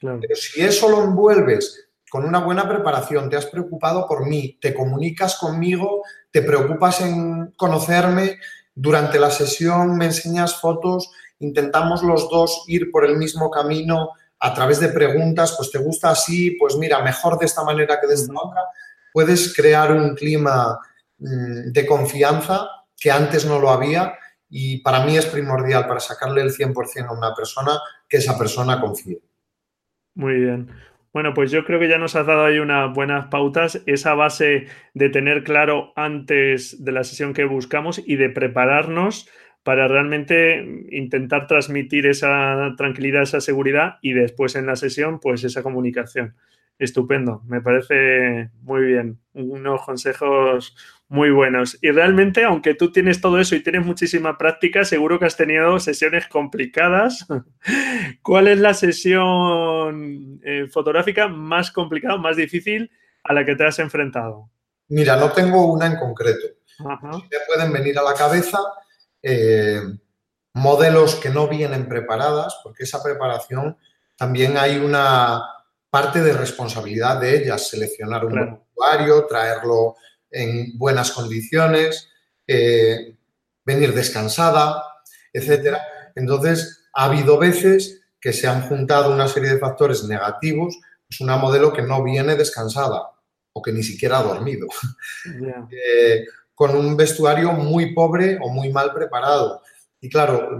[0.00, 4.72] Pero si eso lo envuelves con una buena preparación, te has preocupado por mí, te
[4.72, 8.38] comunicas conmigo, te preocupas en conocerme,
[8.74, 14.54] durante la sesión me enseñas fotos, intentamos los dos ir por el mismo camino a
[14.54, 18.14] través de preguntas, pues te gusta así, pues mira, mejor de esta manera que de
[18.14, 18.62] esta otra,
[19.12, 20.78] puedes crear un clima
[21.18, 24.14] mm, de confianza que antes no lo había
[24.50, 28.80] y para mí es primordial para sacarle el 100% a una persona que esa persona
[28.80, 29.20] confíe.
[30.14, 30.70] Muy bien.
[31.12, 34.66] Bueno, pues yo creo que ya nos has dado ahí unas buenas pautas, esa base
[34.94, 39.28] de tener claro antes de la sesión que buscamos y de prepararnos
[39.68, 45.62] para realmente intentar transmitir esa tranquilidad, esa seguridad y después en la sesión, pues esa
[45.62, 46.36] comunicación.
[46.78, 50.74] Estupendo, me parece muy bien, unos consejos
[51.08, 51.76] muy buenos.
[51.82, 55.78] Y realmente, aunque tú tienes todo eso y tienes muchísima práctica, seguro que has tenido
[55.80, 57.26] sesiones complicadas.
[58.22, 62.90] ¿Cuál es la sesión eh, fotográfica más complicada, más difícil
[63.22, 64.48] a la que te has enfrentado?
[64.88, 66.46] Mira, no tengo una en concreto.
[66.78, 68.60] Me pueden venir a la cabeza
[69.22, 69.82] eh,
[70.54, 73.76] modelos que no vienen preparadas, porque esa preparación
[74.16, 75.42] también hay una
[75.90, 79.96] parte de responsabilidad de ellas, seleccionar un buen usuario, traerlo
[80.30, 82.08] en buenas condiciones,
[82.46, 83.16] eh,
[83.64, 84.82] venir descansada,
[85.32, 85.80] etcétera.
[86.14, 91.20] Entonces, ha habido veces que se han juntado una serie de factores negativos, es pues
[91.20, 93.12] una modelo que no viene descansada
[93.52, 94.66] o que ni siquiera ha dormido.
[95.70, 96.24] Eh,
[96.58, 99.62] con un vestuario muy pobre o muy mal preparado.
[100.00, 100.58] Y claro,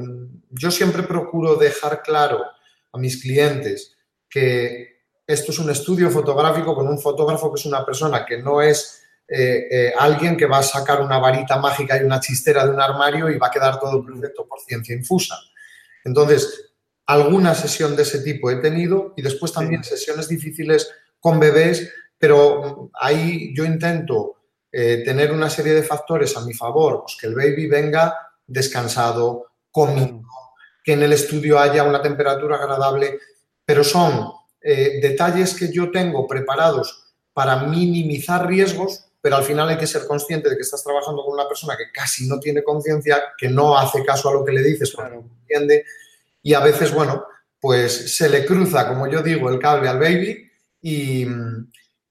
[0.50, 2.44] yo siempre procuro dejar claro
[2.92, 3.96] a mis clientes
[4.30, 8.62] que esto es un estudio fotográfico con un fotógrafo que es una persona que no
[8.62, 12.70] es eh, eh, alguien que va a sacar una varita mágica y una chistera de
[12.70, 15.34] un armario y va a quedar todo perfecto por ciencia infusa.
[16.04, 16.74] Entonces,
[17.06, 22.88] alguna sesión de ese tipo he tenido y después también sesiones difíciles con bebés, pero
[22.94, 24.37] ahí yo intento
[24.70, 29.52] eh, tener una serie de factores a mi favor, pues que el baby venga descansado,
[29.70, 30.22] comido,
[30.82, 33.18] que en el estudio haya una temperatura agradable,
[33.64, 39.78] pero son eh, detalles que yo tengo preparados para minimizar riesgos, pero al final hay
[39.78, 43.22] que ser consciente de que estás trabajando con una persona que casi no tiene conciencia,
[43.36, 45.84] que no hace caso a lo que le dices porque no entiende,
[46.42, 47.24] y a veces, bueno,
[47.60, 50.50] pues se le cruza, como yo digo, el cable al baby
[50.80, 51.26] y,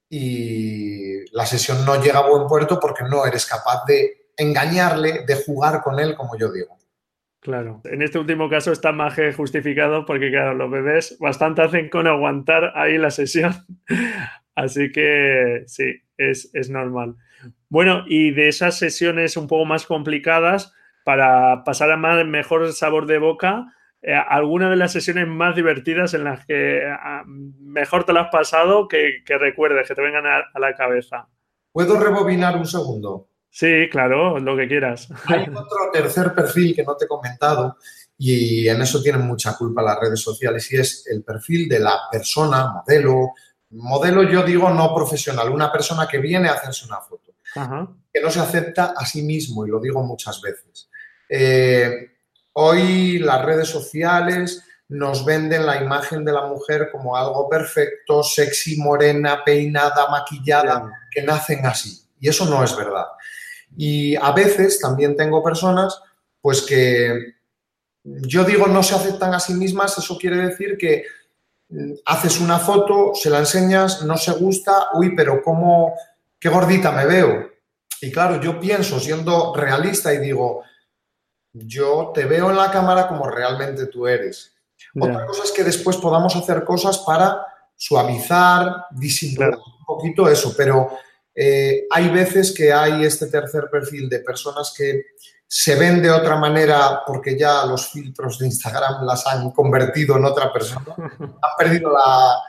[0.10, 5.36] y la sesión no llega a buen puerto porque no eres capaz de engañarle, de
[5.36, 6.78] jugar con él, como yo digo.
[7.40, 12.08] Claro, en este último caso está más justificado porque, claro, los bebés bastante hacen con
[12.08, 13.54] aguantar ahí la sesión.
[14.56, 17.16] Así que sí, es, es normal.
[17.70, 20.74] Bueno, y de esas sesiones un poco más complicadas,
[21.08, 23.74] para pasar a más mejor sabor de boca,
[24.16, 28.88] alguna de las sesiones más divertidas en las que ah, mejor te lo has pasado
[28.88, 31.28] que, recuerdes, que te vengan a, la cabeza.
[31.72, 33.30] ¿Puedo rebobinar un segundo?
[33.50, 35.10] Sí, claro, lo que quieras.
[35.26, 37.78] Hay otro tercer perfil que no te he comentado
[38.18, 42.00] y en eso tienen mucha culpa las redes sociales y es el perfil de la
[42.12, 43.34] persona, modelo,
[43.72, 47.34] modelo yo digo no profesional, una persona que viene a hacerse una foto,
[48.14, 50.90] que no se acepta a sí mismo y lo digo muchas veces.
[51.30, 52.17] Eh,
[52.60, 58.78] Hoy las redes sociales nos venden la imagen de la mujer como algo perfecto, sexy,
[58.78, 62.02] morena, peinada, maquillada, que nacen así.
[62.20, 63.06] Y eso no es verdad.
[63.78, 66.02] Y a veces también tengo personas,
[66.42, 67.36] pues que
[68.04, 71.04] yo digo no se aceptan a sí mismas, eso quiere decir que
[71.70, 75.94] mm, haces una foto, se la enseñas, no se gusta, uy, pero cómo,
[76.40, 77.52] qué gordita me veo.
[78.02, 80.64] Y claro, yo pienso siendo realista y digo,
[81.66, 84.54] yo te veo en la cámara como realmente tú eres.
[85.00, 90.90] Otra cosa es que después podamos hacer cosas para suavizar, disimular un poquito eso, pero
[91.36, 95.04] eh, hay veces que hay este tercer perfil de personas que
[95.48, 100.26] se ven de otra manera porque ya los filtros de Instagram las han convertido en
[100.26, 102.42] otra persona, han perdido la,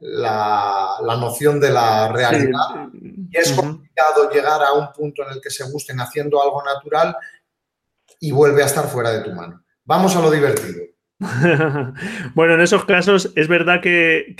[0.00, 2.88] la, noción de la realidad.
[2.92, 7.16] y es complicado llegar a un punto en el que se gusten haciendo algo natural
[8.20, 9.62] y vuelve a estar fuera de tu mano.
[9.84, 10.82] Vamos a lo divertido.
[12.34, 14.34] bueno, en esos casos es verdad que,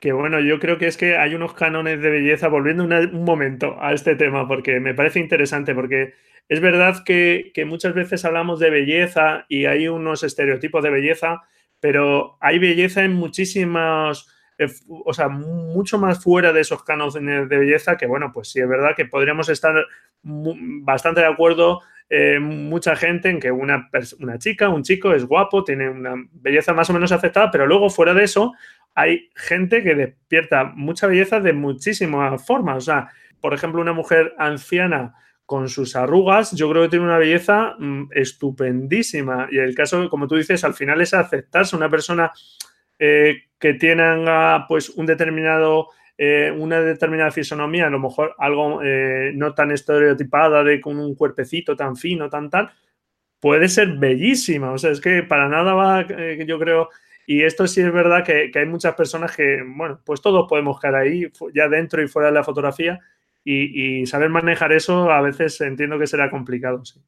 [0.00, 3.76] que, bueno, yo creo que es que hay unos cánones de belleza, volviendo un momento
[3.80, 6.14] a este tema, porque me parece interesante, porque
[6.48, 11.42] es verdad que, que muchas veces hablamos de belleza y hay unos estereotipos de belleza,
[11.78, 14.26] pero hay belleza en muchísimas
[14.60, 14.68] eh,
[15.06, 18.68] o sea, mucho más fuera de esos cánones de belleza que, bueno, pues sí, es
[18.68, 19.74] verdad que podríamos estar
[20.22, 21.80] bastante de acuerdo
[22.10, 26.74] eh, mucha gente en que una, una chica, un chico es guapo, tiene una belleza
[26.74, 28.52] más o menos aceptada, pero luego fuera de eso
[28.94, 32.78] hay gente que despierta mucha belleza de muchísimas formas.
[32.78, 33.08] O sea,
[33.40, 35.14] por ejemplo, una mujer anciana
[35.46, 39.48] con sus arrugas, yo creo que tiene una belleza mm, estupendísima.
[39.50, 41.76] Y el caso, como tú dices, al final es aceptarse.
[41.76, 42.32] Una persona
[42.98, 45.88] eh, que tenga pues un determinado,
[46.22, 51.14] eh, una determinada fisonomía, a lo mejor algo eh, no tan estereotipada de con un
[51.14, 52.70] cuerpecito tan fino, tan tal,
[53.40, 54.72] puede ser bellísima.
[54.72, 56.90] O sea, es que para nada va, yo creo,
[57.26, 60.96] y esto sí es verdad que, hay muchas personas que, bueno, pues todos podemos caer
[60.96, 62.98] ahí, ya dentro y fuera de la fotografía,
[63.42, 67.00] y, y saber manejar eso a veces entiendo que será complicado, sí.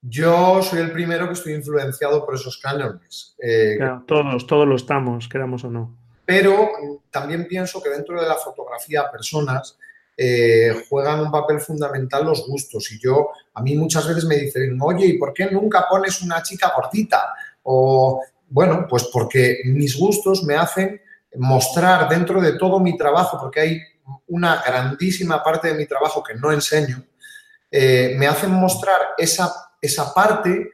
[0.00, 3.34] Yo soy el primero que estoy influenciado por esos cánones.
[3.42, 6.07] Eh, todos, todos lo estamos, queramos o no.
[6.28, 6.68] Pero
[7.10, 9.78] también pienso que dentro de la fotografía personas
[10.14, 12.92] eh, juegan un papel fundamental los gustos.
[12.92, 16.42] Y yo, a mí muchas veces me dicen, oye, ¿y por qué nunca pones una
[16.42, 17.32] chica gordita?
[17.62, 21.00] O, bueno, pues porque mis gustos me hacen
[21.36, 23.80] mostrar dentro de todo mi trabajo, porque hay
[24.26, 27.02] una grandísima parte de mi trabajo que no enseño,
[27.70, 30.70] eh, me hacen mostrar esa esa parte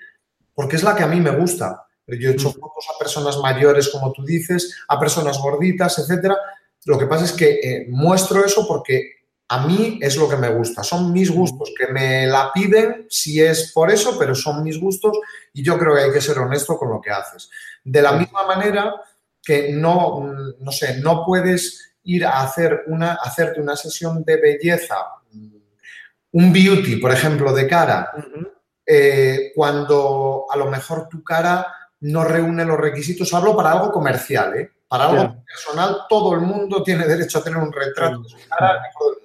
[0.55, 1.87] porque es la que a mí me gusta.
[2.07, 6.37] Yo he hecho fotos a personas mayores, como tú dices, a personas gorditas, etcétera.
[6.85, 10.51] Lo que pasa es que eh, muestro eso porque a mí es lo que me
[10.51, 10.83] gusta.
[10.83, 15.19] Son mis gustos que me la piden si es por eso, pero son mis gustos
[15.53, 17.51] y yo creo que hay que ser honesto con lo que haces.
[17.83, 18.95] De la misma manera
[19.43, 24.97] que no, no sé, no puedes ir a hacer una, hacerte una sesión de belleza,
[26.33, 28.11] un beauty, por ejemplo, de cara,
[28.85, 31.67] eh, cuando a lo mejor tu cara
[32.05, 33.33] no reúne los requisitos.
[33.33, 34.71] Hablo para algo comercial, ¿eh?
[34.87, 38.83] Para algo personal, todo el mundo tiene derecho a tener un retrato de su cara,
[38.99, 39.21] mundo.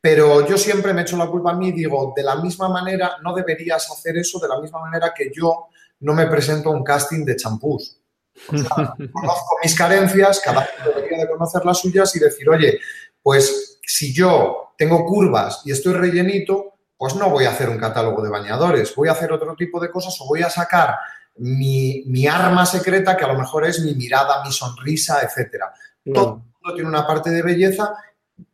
[0.00, 3.18] Pero yo siempre me echo la culpa a mí y digo, de la misma manera,
[3.22, 5.68] no deberías hacer eso de la misma manera que yo
[6.00, 8.00] no me presento a un casting de champús.
[8.48, 12.80] conozco mis carencias, cada uno debería de conocer las suyas y decir, oye,
[13.22, 18.22] pues si yo tengo curvas y estoy rellenito, pues no voy a hacer un catálogo
[18.22, 20.96] de bañadores, voy a hacer otro tipo de cosas o voy a sacar
[21.36, 25.64] mi, arma secreta que a lo mejor es mi mirada, mi sonrisa, etc.
[26.12, 27.94] Todo mundo tiene una parte de belleza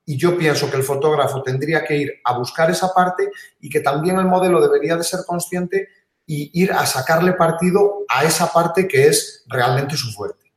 [0.05, 3.81] y yo pienso que el fotógrafo tendría que ir a buscar esa parte y que
[3.81, 5.89] también el modelo debería de ser consciente
[6.27, 10.48] y ir a sacarle partido a esa parte que es realmente su fuerte.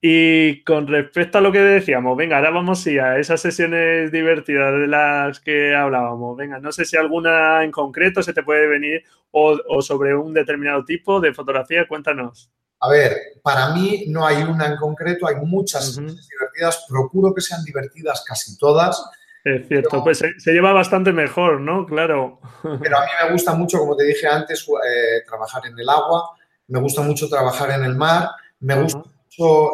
[0.00, 4.86] Y con respecto a lo que decíamos, venga, ahora vamos a esas sesiones divertidas de
[4.86, 6.36] las que hablábamos.
[6.36, 10.84] Venga, no sé si alguna en concreto se te puede venir o, sobre un determinado
[10.84, 12.48] tipo de fotografía, cuéntanos.
[12.80, 17.64] A ver, para mí no hay una en concreto, hay muchas divertidas, procuro que sean
[17.64, 19.04] divertidas casi todas.
[19.42, 21.86] Es cierto, pues se, lleva bastante mejor, ¿no?
[21.86, 22.40] Claro.
[22.80, 26.30] Pero a mí me gusta mucho, como te dije antes, eh, trabajar en el agua,
[26.68, 28.28] me gusta mucho trabajar en el mar,
[28.60, 29.02] me gusta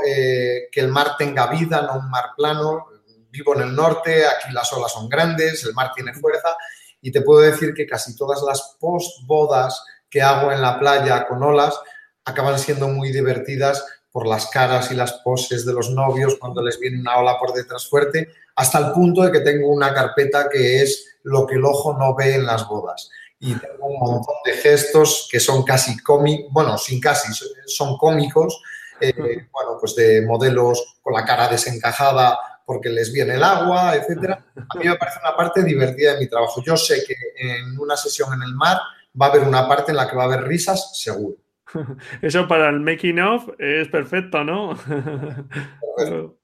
[0.06, 2.86] eh, que el mar tenga vida, no un mar plano.
[3.30, 6.56] Vivo en el norte, aquí las olas son grandes, el mar tiene fuerza
[7.00, 11.42] y te puedo decir que casi todas las post-bodas que hago en la playa con
[11.42, 11.78] olas
[12.24, 16.78] acaban siendo muy divertidas por las caras y las poses de los novios cuando les
[16.78, 20.82] viene una ola por detrás fuerte, hasta el punto de que tengo una carpeta que
[20.82, 23.10] es lo que el ojo no ve en las bodas.
[23.40, 27.32] Y tengo un montón de gestos que son casi cómicos, bueno, sin casi,
[27.66, 28.62] son cómicos,
[29.00, 34.44] eh, bueno, pues de modelos con la cara desencajada porque les viene el agua, etcétera.
[34.56, 36.62] A mí me parece una parte divertida de mi trabajo.
[36.64, 38.78] Yo sé que en una sesión en el mar
[39.20, 41.36] va a haber una parte en la que va a haber risas, seguro.
[42.22, 44.74] Eso para el making of es perfecto, ¿no?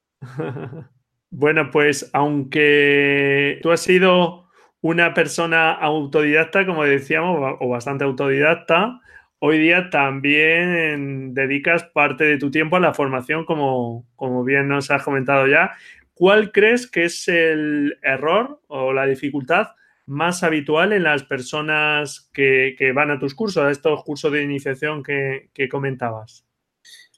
[1.31, 4.49] bueno, pues aunque tú has sido
[4.81, 8.99] una persona autodidacta, como decíamos, o bastante autodidacta,
[9.43, 14.91] hoy día también dedicas parte de tu tiempo a la formación, como, como bien nos
[14.91, 15.71] has comentado ya.
[16.13, 19.69] ¿Cuál crees que es el error o la dificultad
[20.05, 25.01] más habitual en las personas que, van a tus cursos, a estos cursos de iniciación
[25.01, 26.45] que, comentabas?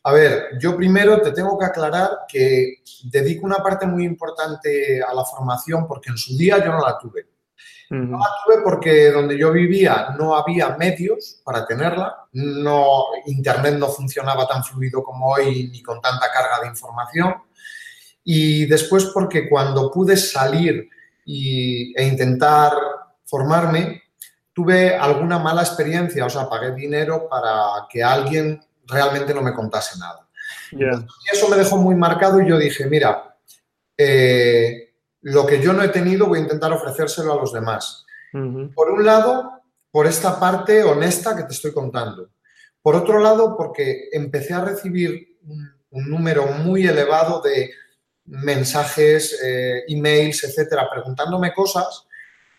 [0.05, 5.13] A ver, yo primero te tengo que aclarar que dedico una parte muy importante a
[5.13, 7.32] la formación porque en su día yo no la tuve.
[7.93, 13.87] No la tuve porque donde yo vivía no había medios para tenerla, no, Internet no
[13.87, 17.35] funcionaba tan fluido como hoy ni con tanta carga de información.
[18.23, 20.89] Y después porque cuando pude salir
[21.23, 22.73] y, e intentar
[23.25, 24.01] formarme,
[24.53, 29.99] tuve alguna mala experiencia, o sea, pagué dinero para que alguien realmente no me contase
[29.99, 30.27] nada.
[30.71, 30.83] Y
[31.31, 33.35] eso me dejó muy marcado y yo dije, mira,
[33.95, 34.92] eh,
[35.23, 38.05] lo que yo no he tenido voy a intentar ofrecérselo a los demás.
[38.73, 39.61] Por un lado,
[39.91, 42.29] por esta parte honesta que te estoy contando.
[42.81, 47.69] Por otro lado, porque empecé a recibir un, número muy elevado de
[48.25, 52.07] mensajes, eh, emails, etcétera, preguntándome cosas.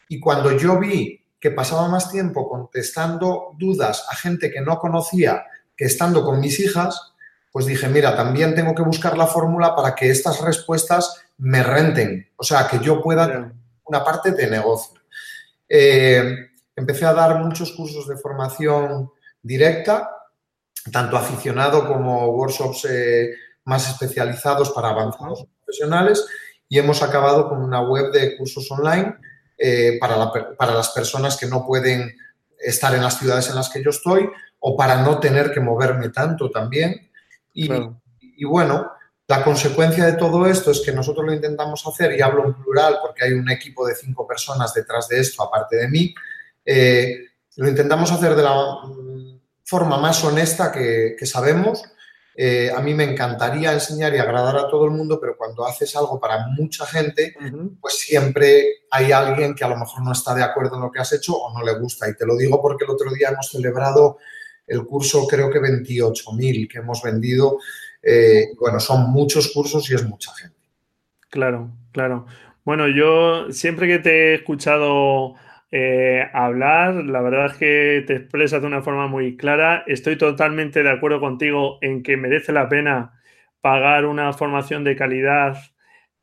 [0.08, 5.44] Y cuando yo vi que pasaba más tiempo contestando dudas a gente que no conocía
[5.76, 7.13] que estando con mis hijas,
[7.54, 12.28] pues dije, mira, también tengo que buscar la fórmula para que estas respuestas me renten,
[12.34, 13.52] o sea, que yo pueda tener
[13.84, 15.00] una parte de negocio.
[15.68, 19.08] Eh, empecé a dar muchos cursos de formación
[19.40, 20.10] directa,
[20.90, 23.30] tanto aficionado como workshops eh,
[23.66, 26.26] más especializados para avanzados profesionales
[26.68, 29.14] y hemos acabado con una web de cursos online
[29.58, 32.16] eh, para, para, las personas que no pueden
[32.58, 34.28] estar en las ciudades en las que yo estoy
[34.58, 37.12] o para no tener que moverme tanto también.
[37.54, 37.70] Y,
[38.20, 38.90] y bueno,
[39.26, 42.98] la consecuencia de todo esto es que nosotros lo intentamos hacer, y hablo en plural
[43.00, 46.14] porque hay un equipo de cinco personas detrás de esto, aparte de mí,
[46.64, 47.24] eh,
[47.56, 51.82] lo intentamos hacer de la mm, forma más honesta que, sabemos.
[52.36, 55.94] Eh, a mí me encantaría enseñar y agradar a todo el mundo, pero cuando haces
[55.96, 57.34] algo para mucha gente,
[57.80, 60.98] pues siempre hay alguien que a lo mejor no está de acuerdo en lo que
[60.98, 62.08] has hecho o no le gusta.
[62.08, 64.18] Y te lo digo porque el otro día hemos celebrado
[64.66, 67.58] el curso, creo que 28.000 que hemos vendido
[68.04, 70.56] eh, bueno, son muchos cursos y es mucha gente.
[71.30, 72.26] Claro, claro.
[72.64, 75.34] Bueno, yo siempre que te he escuchado
[75.70, 79.84] eh, hablar, la verdad es que te expresas de una forma muy clara.
[79.86, 83.20] Estoy totalmente de acuerdo contigo en que merece la pena
[83.60, 85.56] pagar una formación de calidad.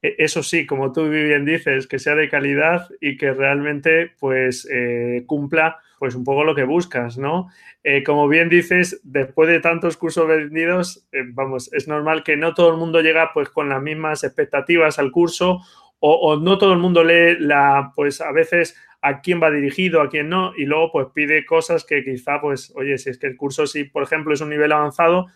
[0.01, 4.67] E, eso sí, como tú bien dices, que sea de calidad y que realmente pues
[4.71, 7.51] eh, cumpla pues un poco lo que buscas, ¿no?
[7.83, 12.55] Eh, como bien dices, después de tantos cursos vendidos, eh, vamos, es normal que no
[12.55, 15.59] todo el mundo llega pues con las mismas expectativas al curso
[15.99, 20.09] o, no todo el mundo lee la, pues a veces a quién va dirigido, a
[20.09, 23.37] quién no, y luego pues pide cosas que quizá pues, oye, si es que el
[23.37, 25.27] curso si por ejemplo es un nivel avanzado,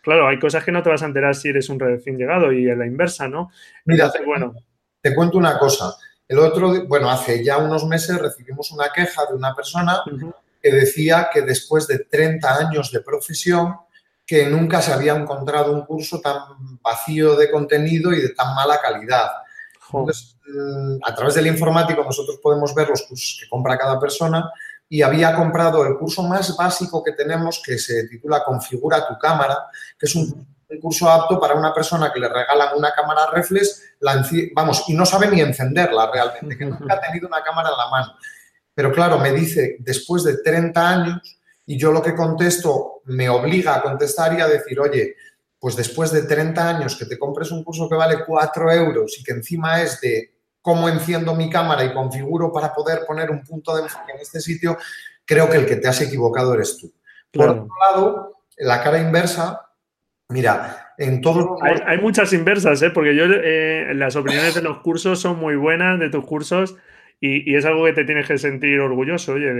[0.00, 2.66] claro, hay cosas que no te vas a enterar si eres un recién llegado y
[2.66, 3.50] en la inversa, ¿no?
[3.84, 4.54] Mira, bueno.
[5.02, 5.94] Te cuento una cosa.
[6.26, 10.02] El otro, bueno, hace ya unos meses recibimos una queja de una persona
[10.62, 13.76] que decía que después de 30 años de profesión,
[14.26, 18.80] que nunca se había encontrado un curso tan vacío de contenido y de tan mala
[18.80, 19.28] calidad.
[19.86, 24.50] Entonces, mm, a través del informático nosotros podemos ver los cursos que compra cada persona
[24.88, 29.66] y había comprado el curso más básico que tenemos que se titula Configura tu cámara,
[29.98, 33.82] que es un un curso apto para una persona que le regalan una cámara reflex,
[34.54, 37.90] vamos, y no sabe ni encenderla realmente, que nunca ha tenido una cámara en la
[37.90, 38.14] mano.
[38.74, 43.76] Pero claro, me dice, después de 30 años, y yo lo que contesto me obliga
[43.76, 45.16] a contestar y a decir, oye,
[45.58, 49.24] pues después de 30 años que te compres un curso que vale 4 euros y
[49.24, 53.74] que encima es de cómo enciendo mi cámara y configuro para poder poner un punto
[53.76, 54.76] de enfoque en este sitio,
[55.24, 56.92] creo que el que te has equivocado eres tú.
[57.32, 59.70] Por otro lado, la cara inversa,
[60.28, 62.90] Mira, en todos hay, muchas inversas, ¿eh?
[62.90, 66.76] porque yo eh, las opiniones de los cursos son muy buenas, de tus cursos,
[67.20, 69.52] y, es algo que te tienes que sentir orgulloso, oye,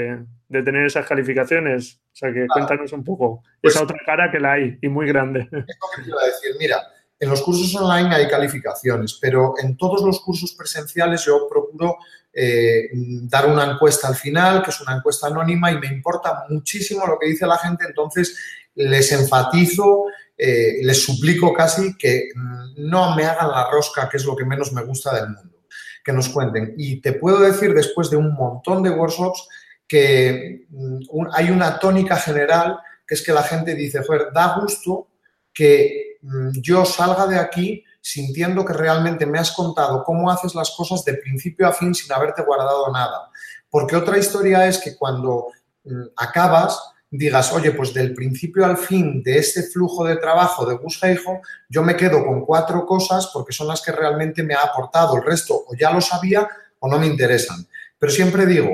[0.48, 2.00] de, tener esas calificaciones.
[2.12, 5.06] O sea, que cuéntanos un poco pues esa otra cara que la hay, y muy
[5.06, 5.40] grande.
[5.40, 5.60] Es lo
[5.96, 6.82] que te iba a decir, mira,
[7.18, 11.98] en los cursos online hay calificaciones, pero en todos los cursos presenciales yo procuro
[12.32, 17.06] eh, dar una encuesta al final, que es una encuesta anónima, y me importa muchísimo
[17.06, 18.36] lo que dice la gente, entonces
[18.74, 20.06] les enfatizo
[20.36, 22.28] eh, les suplico casi que
[22.76, 25.60] no me hagan la rosca, que es lo que menos me gusta del mundo,
[26.04, 26.74] que nos cuenten.
[26.76, 29.48] Y te puedo decir, después de un montón de workshops,
[29.86, 35.08] que mm, hay una tónica general, que es que la gente dice, joder, da gusto
[35.52, 40.70] que mm, yo salga de aquí sintiendo que realmente me has contado cómo haces las
[40.72, 43.30] cosas de principio a fin sin haberte guardado nada.
[43.70, 45.46] Porque otra historia es que cuando
[45.84, 46.78] mm, acabas,
[47.16, 51.40] digas, oye, pues del principio al fin de este flujo de trabajo de Gus Heijo,
[51.68, 55.16] yo me quedo con cuatro cosas porque son las que realmente me ha aportado.
[55.16, 56.48] El resto o ya lo sabía
[56.80, 57.66] o no me interesan.
[57.98, 58.70] Pero siempre digo,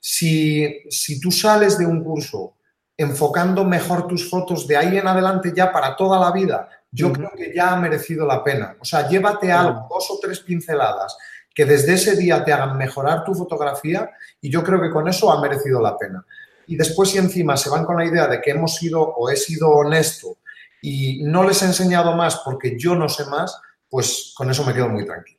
[0.00, 2.54] si, si tú sales de un curso
[2.96, 7.30] enfocando mejor tus fotos de ahí en adelante ya para toda la vida, yo creo
[7.36, 8.76] que ya ha merecido la pena.
[8.80, 11.16] O sea, llévate algo, dos o tres pinceladas
[11.54, 14.10] que desde ese día te hagan mejorar tu fotografía
[14.40, 16.24] y yo creo que con eso ha merecido la pena.
[16.68, 19.36] Y después si encima se van con la idea de que hemos sido o he
[19.36, 20.38] sido honesto
[20.80, 24.74] y no les he enseñado más porque yo no sé más, pues con eso me
[24.74, 25.38] quedo muy tranquilo.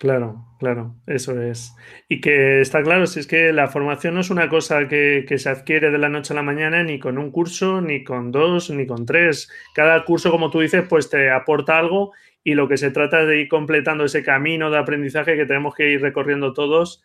[0.00, 1.74] Claro, claro, eso es.
[2.08, 5.48] Y que está claro, si es que la formación no es una cosa que, se
[5.50, 8.86] adquiere de la noche a la mañana, ni con un curso, ni con dos, ni
[8.86, 9.50] con tres.
[9.74, 13.28] Cada curso, como tú dices, pues te aporta algo y lo que se trata es
[13.28, 17.02] de ir completando ese camino de aprendizaje que tenemos que ir recorriendo todos.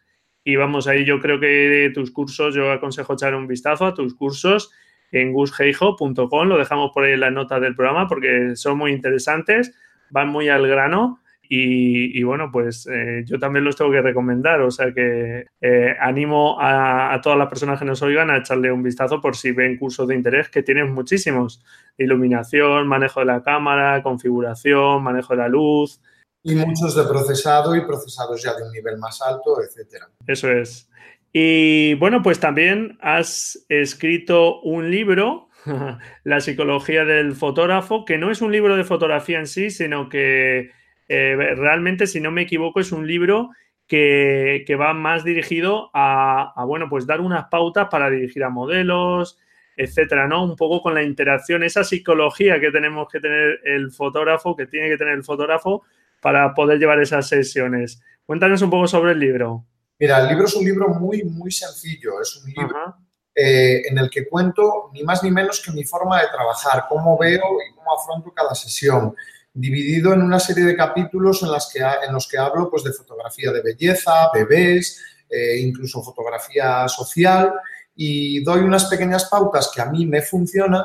[0.48, 4.14] Y vamos, ahí yo creo que tus cursos, yo aconsejo echar un vistazo a tus
[4.14, 4.72] cursos
[5.12, 9.76] en gusheijo.com, lo dejamos por ahí en la nota del programa porque son muy interesantes,
[10.12, 11.20] van muy al grano
[11.50, 16.58] y, bueno, pues eh, yo también los tengo que recomendar, o sea que eh, animo
[16.60, 20.08] a, todas las personas que nos oigan a echarle un vistazo por si ven cursos
[20.08, 21.64] de interés, que tienen muchísimos.
[21.98, 26.02] Iluminación, manejo de la cámara, configuración, manejo de la luz.
[26.46, 30.10] Y muchos de procesado y procesados ya de un nivel más alto, etcétera.
[30.28, 30.88] Eso es.
[31.34, 35.50] Y bueno, pues también has escrito un libro,
[36.24, 40.72] La psicología del fotógrafo, que no es un libro de fotografía en sí, sino que
[41.08, 43.50] eh, realmente, si no me equivoco, es un libro
[43.88, 49.40] que, va más dirigido a, bueno, pues dar unas pautas para dirigir a modelos,
[49.78, 50.44] etcétera, ¿no?
[50.44, 54.90] Un poco con la interacción, esa psicología que tenemos que tener el fotógrafo, que tiene
[54.90, 55.84] que tener el fotógrafo
[56.22, 58.02] para poder llevar esas sesiones.
[58.26, 59.66] Cuéntanos un poco sobre el libro.
[60.00, 62.22] Mira, el libro es un libro muy, muy sencillo.
[62.22, 62.96] Es un libro
[63.34, 67.18] eh, en el que cuento ni más ni menos que mi forma de trabajar, cómo
[67.18, 69.16] veo y cómo afronto cada sesión
[69.54, 72.92] dividido en una serie de capítulos en, las que, en los que hablo pues, de
[72.92, 77.54] fotografía de belleza, bebés, eh, incluso fotografía social
[77.96, 80.84] y doy unas pequeñas pautas que a mí me funcionan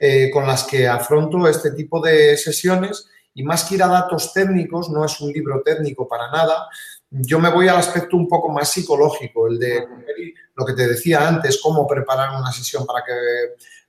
[0.00, 3.08] eh, con las que afronto este tipo de sesiones
[3.38, 6.66] y más que ir a datos técnicos, no es un libro técnico para nada,
[7.08, 9.86] yo me voy al aspecto un poco más psicológico, el de
[10.56, 13.12] lo que te decía antes, cómo preparar una sesión para que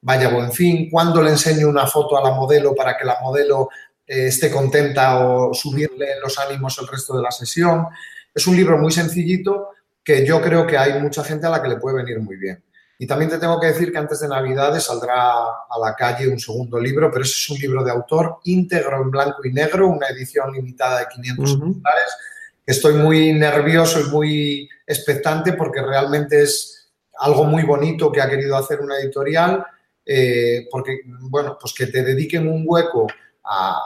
[0.01, 3.17] vaya a buen fin, cuándo le enseño una foto a la modelo para que la
[3.23, 3.69] modelo
[4.05, 7.87] eh, esté contenta o subirle los ánimos el resto de la sesión.
[8.31, 9.69] Es un libro muy sencillito
[10.03, 12.63] que yo creo que hay mucha gente a la que le puede venir muy bien.
[13.01, 16.37] Y también te tengo que decir que antes de Navidades saldrá a la calle un
[16.37, 20.07] segundo libro, pero ese es un libro de autor íntegro en blanco y negro, una
[20.07, 22.17] edición limitada de 500 ejemplares.
[22.65, 28.57] Estoy muy nervioso y muy expectante porque realmente es algo muy bonito que ha querido
[28.57, 29.65] hacer una editorial,
[30.05, 33.07] eh, porque, bueno, pues que te dediquen un hueco
[33.43, 33.81] a,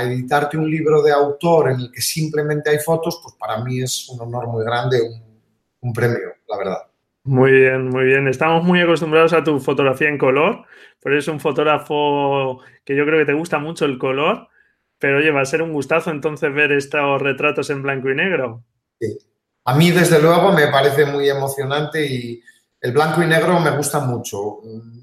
[0.00, 4.08] editarte un libro de autor en el que simplemente hay fotos, pues para mí es
[4.10, 5.00] un honor muy grande,
[5.80, 6.87] un, premio, la verdad.
[7.28, 8.26] Muy bien, muy bien.
[8.26, 10.64] Estamos muy acostumbrados a tu fotografía en color,
[10.98, 14.48] pero eres un fotógrafo que yo creo que te gusta mucho el color,
[14.98, 18.64] pero oye, va a ser un gustazo entonces ver estos retratos en blanco y negro.
[18.98, 19.18] Sí.
[19.66, 22.42] A mí, desde luego, me parece muy emocionante y
[22.80, 24.60] el blanco y negro me gusta mucho.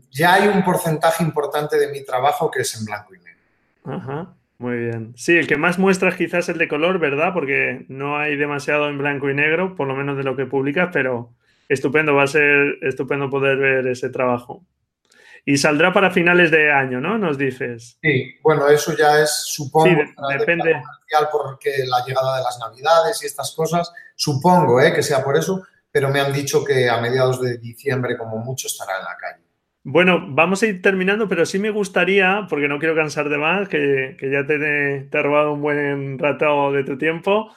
[0.10, 4.00] Ya hay un porcentaje importante de mi trabajo que es en blanco y negro.
[4.00, 5.14] Ajá, muy bien.
[5.16, 7.36] Sí, el que más muestras quizás el de color, ¿verdad?
[7.36, 10.90] Porque no hay demasiado en blanco y negro, por lo menos de lo que publicas,
[10.92, 11.30] pero
[11.70, 14.66] estupendo, va a ser estupendo poder ver ese trabajo.
[15.48, 17.20] Y saldrá para finales de año, ¿no?
[17.20, 18.00] Nos dices.
[18.02, 20.82] Sí, bueno, eso ya es, supongo, sí, depende.
[21.32, 24.92] porque la llegada de las navidades y estas cosas, supongo ¿eh?
[24.92, 25.62] que sea por eso,
[25.92, 29.46] pero me han dicho que a mediados de diciembre, como mucho, estará en la calle.
[29.84, 33.70] Bueno, vamos a ir terminando, pero sí me gustaría, porque no quiero cansar de más,
[33.70, 37.56] que, ya te, te, he robado un buen rato de tu tiempo.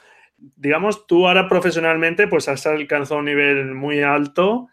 [0.55, 4.67] Digamos, tú ahora profesionalmente pues has alcanzado un nivel muy alto,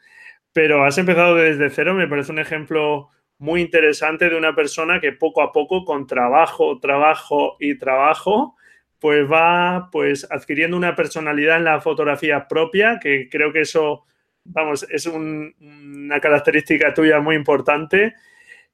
[0.53, 1.95] pero has empezado desde cero.
[1.95, 6.79] Me parece un ejemplo muy interesante de una persona que poco a poco, con trabajo,
[6.81, 8.57] trabajo y trabajo,
[8.99, 14.05] pues va pues adquiriendo una personalidad en la fotografía propia, que creo que eso
[14.45, 18.15] vamos, es una característica tuya muy importante.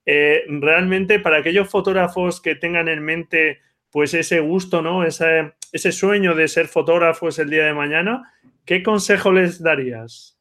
[0.05, 3.61] Eh, realmente para aquellos fotógrafos que tengan en mente
[3.93, 5.05] pues ese gusto, ¿no?
[5.05, 8.33] Ese, ese sueño de ser fotógrafos el día de mañana,
[8.65, 10.39] ¿qué consejo les darías?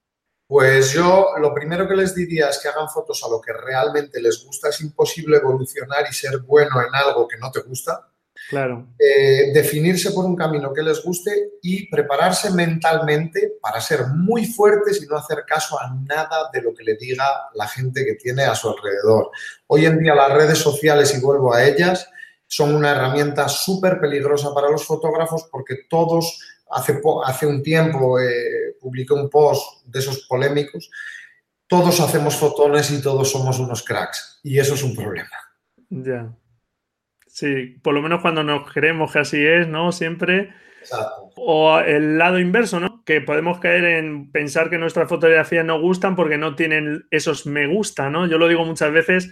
[0.48, 4.22] Pues yo lo primero que les diría es que hagan fotos a lo que realmente
[4.22, 4.70] les gusta.
[4.70, 8.08] Es imposible evolucionar y ser bueno en algo que no te gusta.
[8.50, 8.88] Claro.
[9.00, 15.02] Eh, definirse por un camino que les guste y prepararse mentalmente para ser muy fuertes
[15.02, 18.44] y no hacer caso a nada de lo que le diga la gente que tiene
[18.44, 19.30] a su alrededor.
[19.68, 22.10] Hoy en día las redes sociales, y vuelvo a ellas,
[22.52, 26.38] son una herramienta súper peligrosa para los fotógrafos porque todos,
[26.70, 30.92] hace, hace un tiempo eh, publiqué un post de esos polémicos,
[31.66, 35.30] todos hacemos fotones y todos somos unos cracks y eso es un problema.
[35.90, 36.36] Ya.
[37.26, 39.94] Sí, por lo menos cuando nos creemos que así es, ¿no?
[39.94, 40.54] Siempre.
[40.82, 41.32] Exacto.
[41.38, 43.06] O el lado inverso, ¿no?
[43.06, 47.68] Que podemos caer en pensar que nuestras fotografías no gustan porque no tienen esos me
[47.68, 48.28] gusta, ¿no?
[48.28, 49.32] Yo lo digo muchas veces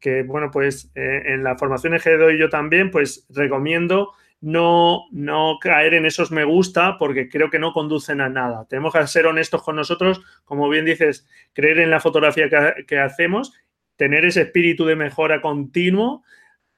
[0.00, 5.58] que, bueno, pues eh, en la formación que doy yo también, pues recomiendo no, no
[5.60, 8.66] caer en esos me gusta porque creo que no conducen a nada.
[8.68, 12.98] Tenemos que ser honestos con nosotros, como bien dices, creer en la fotografía que, que
[12.98, 13.52] hacemos,
[13.96, 16.24] tener ese espíritu de mejora continuo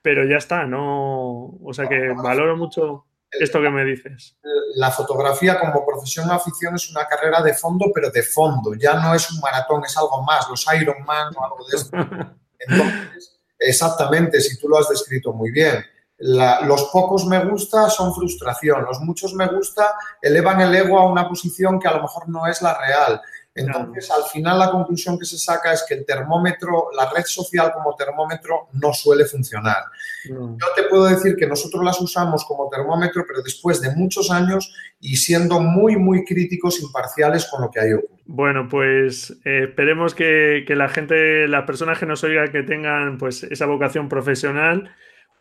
[0.07, 1.59] pero ya está, no.
[1.65, 4.39] O sea que valoro mucho esto que me dices.
[4.77, 8.75] La fotografía como profesión o afición es una carrera de fondo, pero de fondo.
[8.75, 11.97] Ya no es un maratón, es algo más, los Ironman o algo de esto.
[12.69, 15.85] Entonces, exactamente, si tú lo has descrito muy bien.
[16.19, 21.29] los pocos me gusta son frustración, los muchos me gusta elevan el ego a una
[21.29, 23.21] posición que a lo mejor no es la real.
[23.57, 27.73] Entonces, al final la conclusión que se saca es que el termómetro, la red social
[27.73, 29.85] como termómetro no suele funcionar.
[30.29, 34.75] Yo te puedo decir que nosotros las usamos como termómetro, pero después de muchos años
[35.01, 38.17] y siendo muy, muy críticos, imparciales con lo que hay ocurrido.
[38.27, 43.43] Bueno, pues eh, esperemos que, la gente, las personas que nos oigan, que tengan pues
[43.45, 44.91] esa vocación profesional,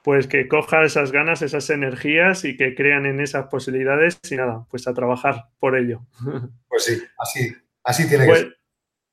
[0.04, 4.66] pues que coja esas ganas, esas energías y que crean en esas posibilidades y nada,
[4.70, 6.06] pues a trabajar por ello.
[6.70, 7.56] Pues sí, así,
[7.86, 8.58] Así tiene que pues, ser.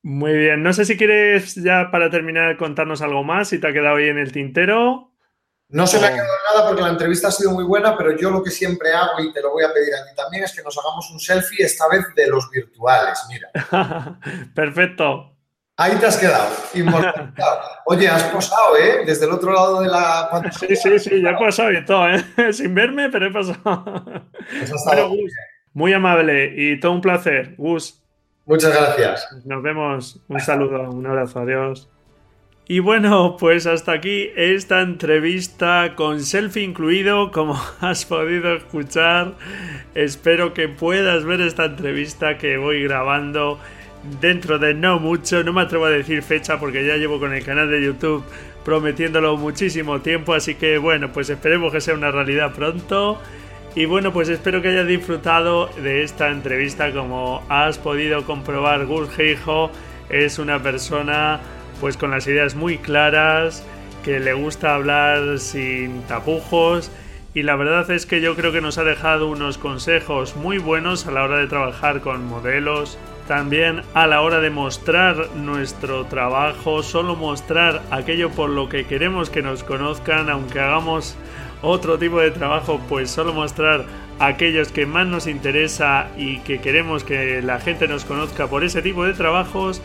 [0.02, 0.62] Muy bien.
[0.62, 4.08] No sé si quieres ya para terminar contarnos algo más, si te ha quedado ahí
[4.08, 5.12] en el tintero.
[5.68, 8.30] No se me ha quedado nada porque la entrevista ha sido muy buena, pero yo
[8.30, 10.62] lo que siempre hago y te lo voy a pedir a ti también es que
[10.62, 13.18] nos hagamos un selfie, esta vez de los virtuales.
[13.30, 14.18] Mira.
[14.54, 15.32] Perfecto.
[15.78, 16.50] Ahí te has quedado,
[17.86, 19.04] Oye, has posado, ¿eh?
[19.06, 20.52] Desde el otro lado de la pantalla.
[20.58, 22.22] Sí, sí, sí, ya he pasado y todo, ¿eh?
[22.52, 24.04] Sin verme, pero he pasado.
[24.60, 25.34] Pues
[25.72, 28.01] muy amable y todo un placer, Gus.
[28.46, 29.28] Muchas gracias.
[29.44, 30.20] Nos vemos.
[30.28, 31.88] Un saludo, un abrazo, adiós.
[32.66, 39.34] Y bueno, pues hasta aquí esta entrevista con selfie incluido, como has podido escuchar.
[39.94, 43.58] Espero que puedas ver esta entrevista que voy grabando
[44.20, 45.42] dentro de no mucho.
[45.42, 48.24] No me atrevo a decir fecha porque ya llevo con el canal de YouTube
[48.64, 50.34] prometiéndolo muchísimo tiempo.
[50.34, 53.18] Así que bueno, pues esperemos que sea una realidad pronto.
[53.74, 56.92] Y bueno, pues espero que hayas disfrutado de esta entrevista.
[56.92, 59.08] Como has podido comprobar, Gus
[60.10, 61.40] es una persona
[61.80, 63.64] pues con las ideas muy claras,
[64.04, 66.90] que le gusta hablar sin tapujos
[67.34, 71.06] y la verdad es que yo creo que nos ha dejado unos consejos muy buenos
[71.06, 76.82] a la hora de trabajar con modelos, también a la hora de mostrar nuestro trabajo,
[76.82, 81.16] solo mostrar aquello por lo que queremos que nos conozcan, aunque hagamos
[81.62, 83.86] otro tipo de trabajo, pues solo mostrar
[84.18, 88.82] aquellos que más nos interesa y que queremos que la gente nos conozca por ese
[88.82, 89.80] tipo de trabajos,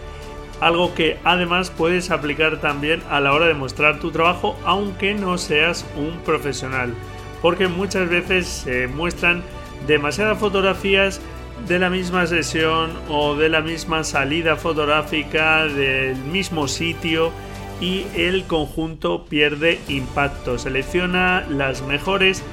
[0.60, 5.38] algo que además puedes aplicar también a la hora de mostrar tu trabajo aunque no
[5.38, 6.94] seas un profesional,
[7.42, 9.44] porque muchas veces se muestran
[9.86, 11.22] demasiadas fotografías
[11.68, 17.32] de la misma sesión o de la misma salida fotográfica del mismo sitio
[17.80, 20.58] y el conjunto pierde impacto.
[20.58, 22.44] Selecciona las mejores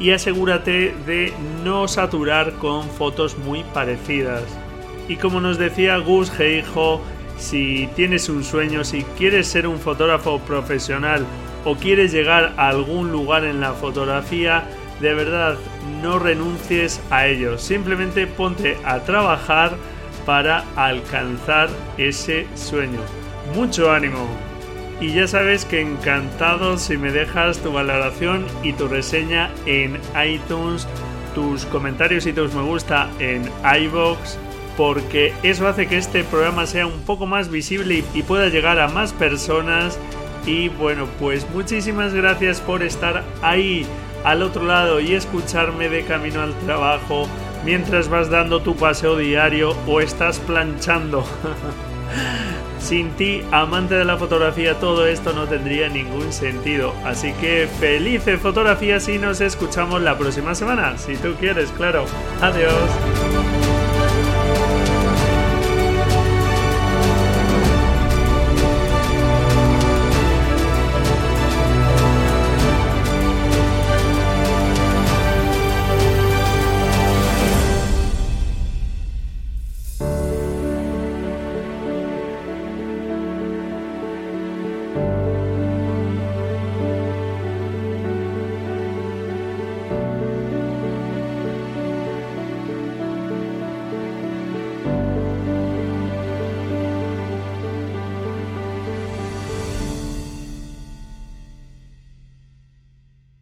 [0.00, 1.32] y asegúrate de
[1.64, 4.42] no saturar con fotos muy parecidas.
[5.08, 7.00] Y como nos decía Gus Heijo,
[7.38, 11.26] si tienes un sueño, si quieres ser un fotógrafo profesional
[11.64, 14.64] o quieres llegar a algún lugar en la fotografía,
[15.00, 15.56] de verdad
[16.02, 17.58] no renuncies a ello.
[17.58, 19.72] Simplemente ponte a trabajar
[20.24, 21.68] para alcanzar
[21.98, 23.00] ese sueño.
[23.54, 24.51] Mucho ánimo.
[25.02, 30.86] Y ya sabes que encantado si me dejas tu valoración y tu reseña en iTunes,
[31.34, 33.50] tus comentarios y tus me gusta en
[33.82, 34.38] iBox,
[34.76, 38.86] porque eso hace que este programa sea un poco más visible y, pueda llegar a
[38.86, 39.98] más personas.
[40.46, 43.84] Y bueno, pues muchísimas gracias por estar ahí
[44.22, 47.26] al otro lado y escucharme de camino al trabajo
[47.64, 51.26] mientras vas dando tu paseo diario o estás planchando.
[52.82, 56.92] Sin ti, amante de la fotografía, todo esto no tendría ningún sentido.
[57.04, 62.04] Así que felices fotografías y nos escuchamos la próxima semana, si tú quieres, claro.
[62.40, 62.72] Adiós.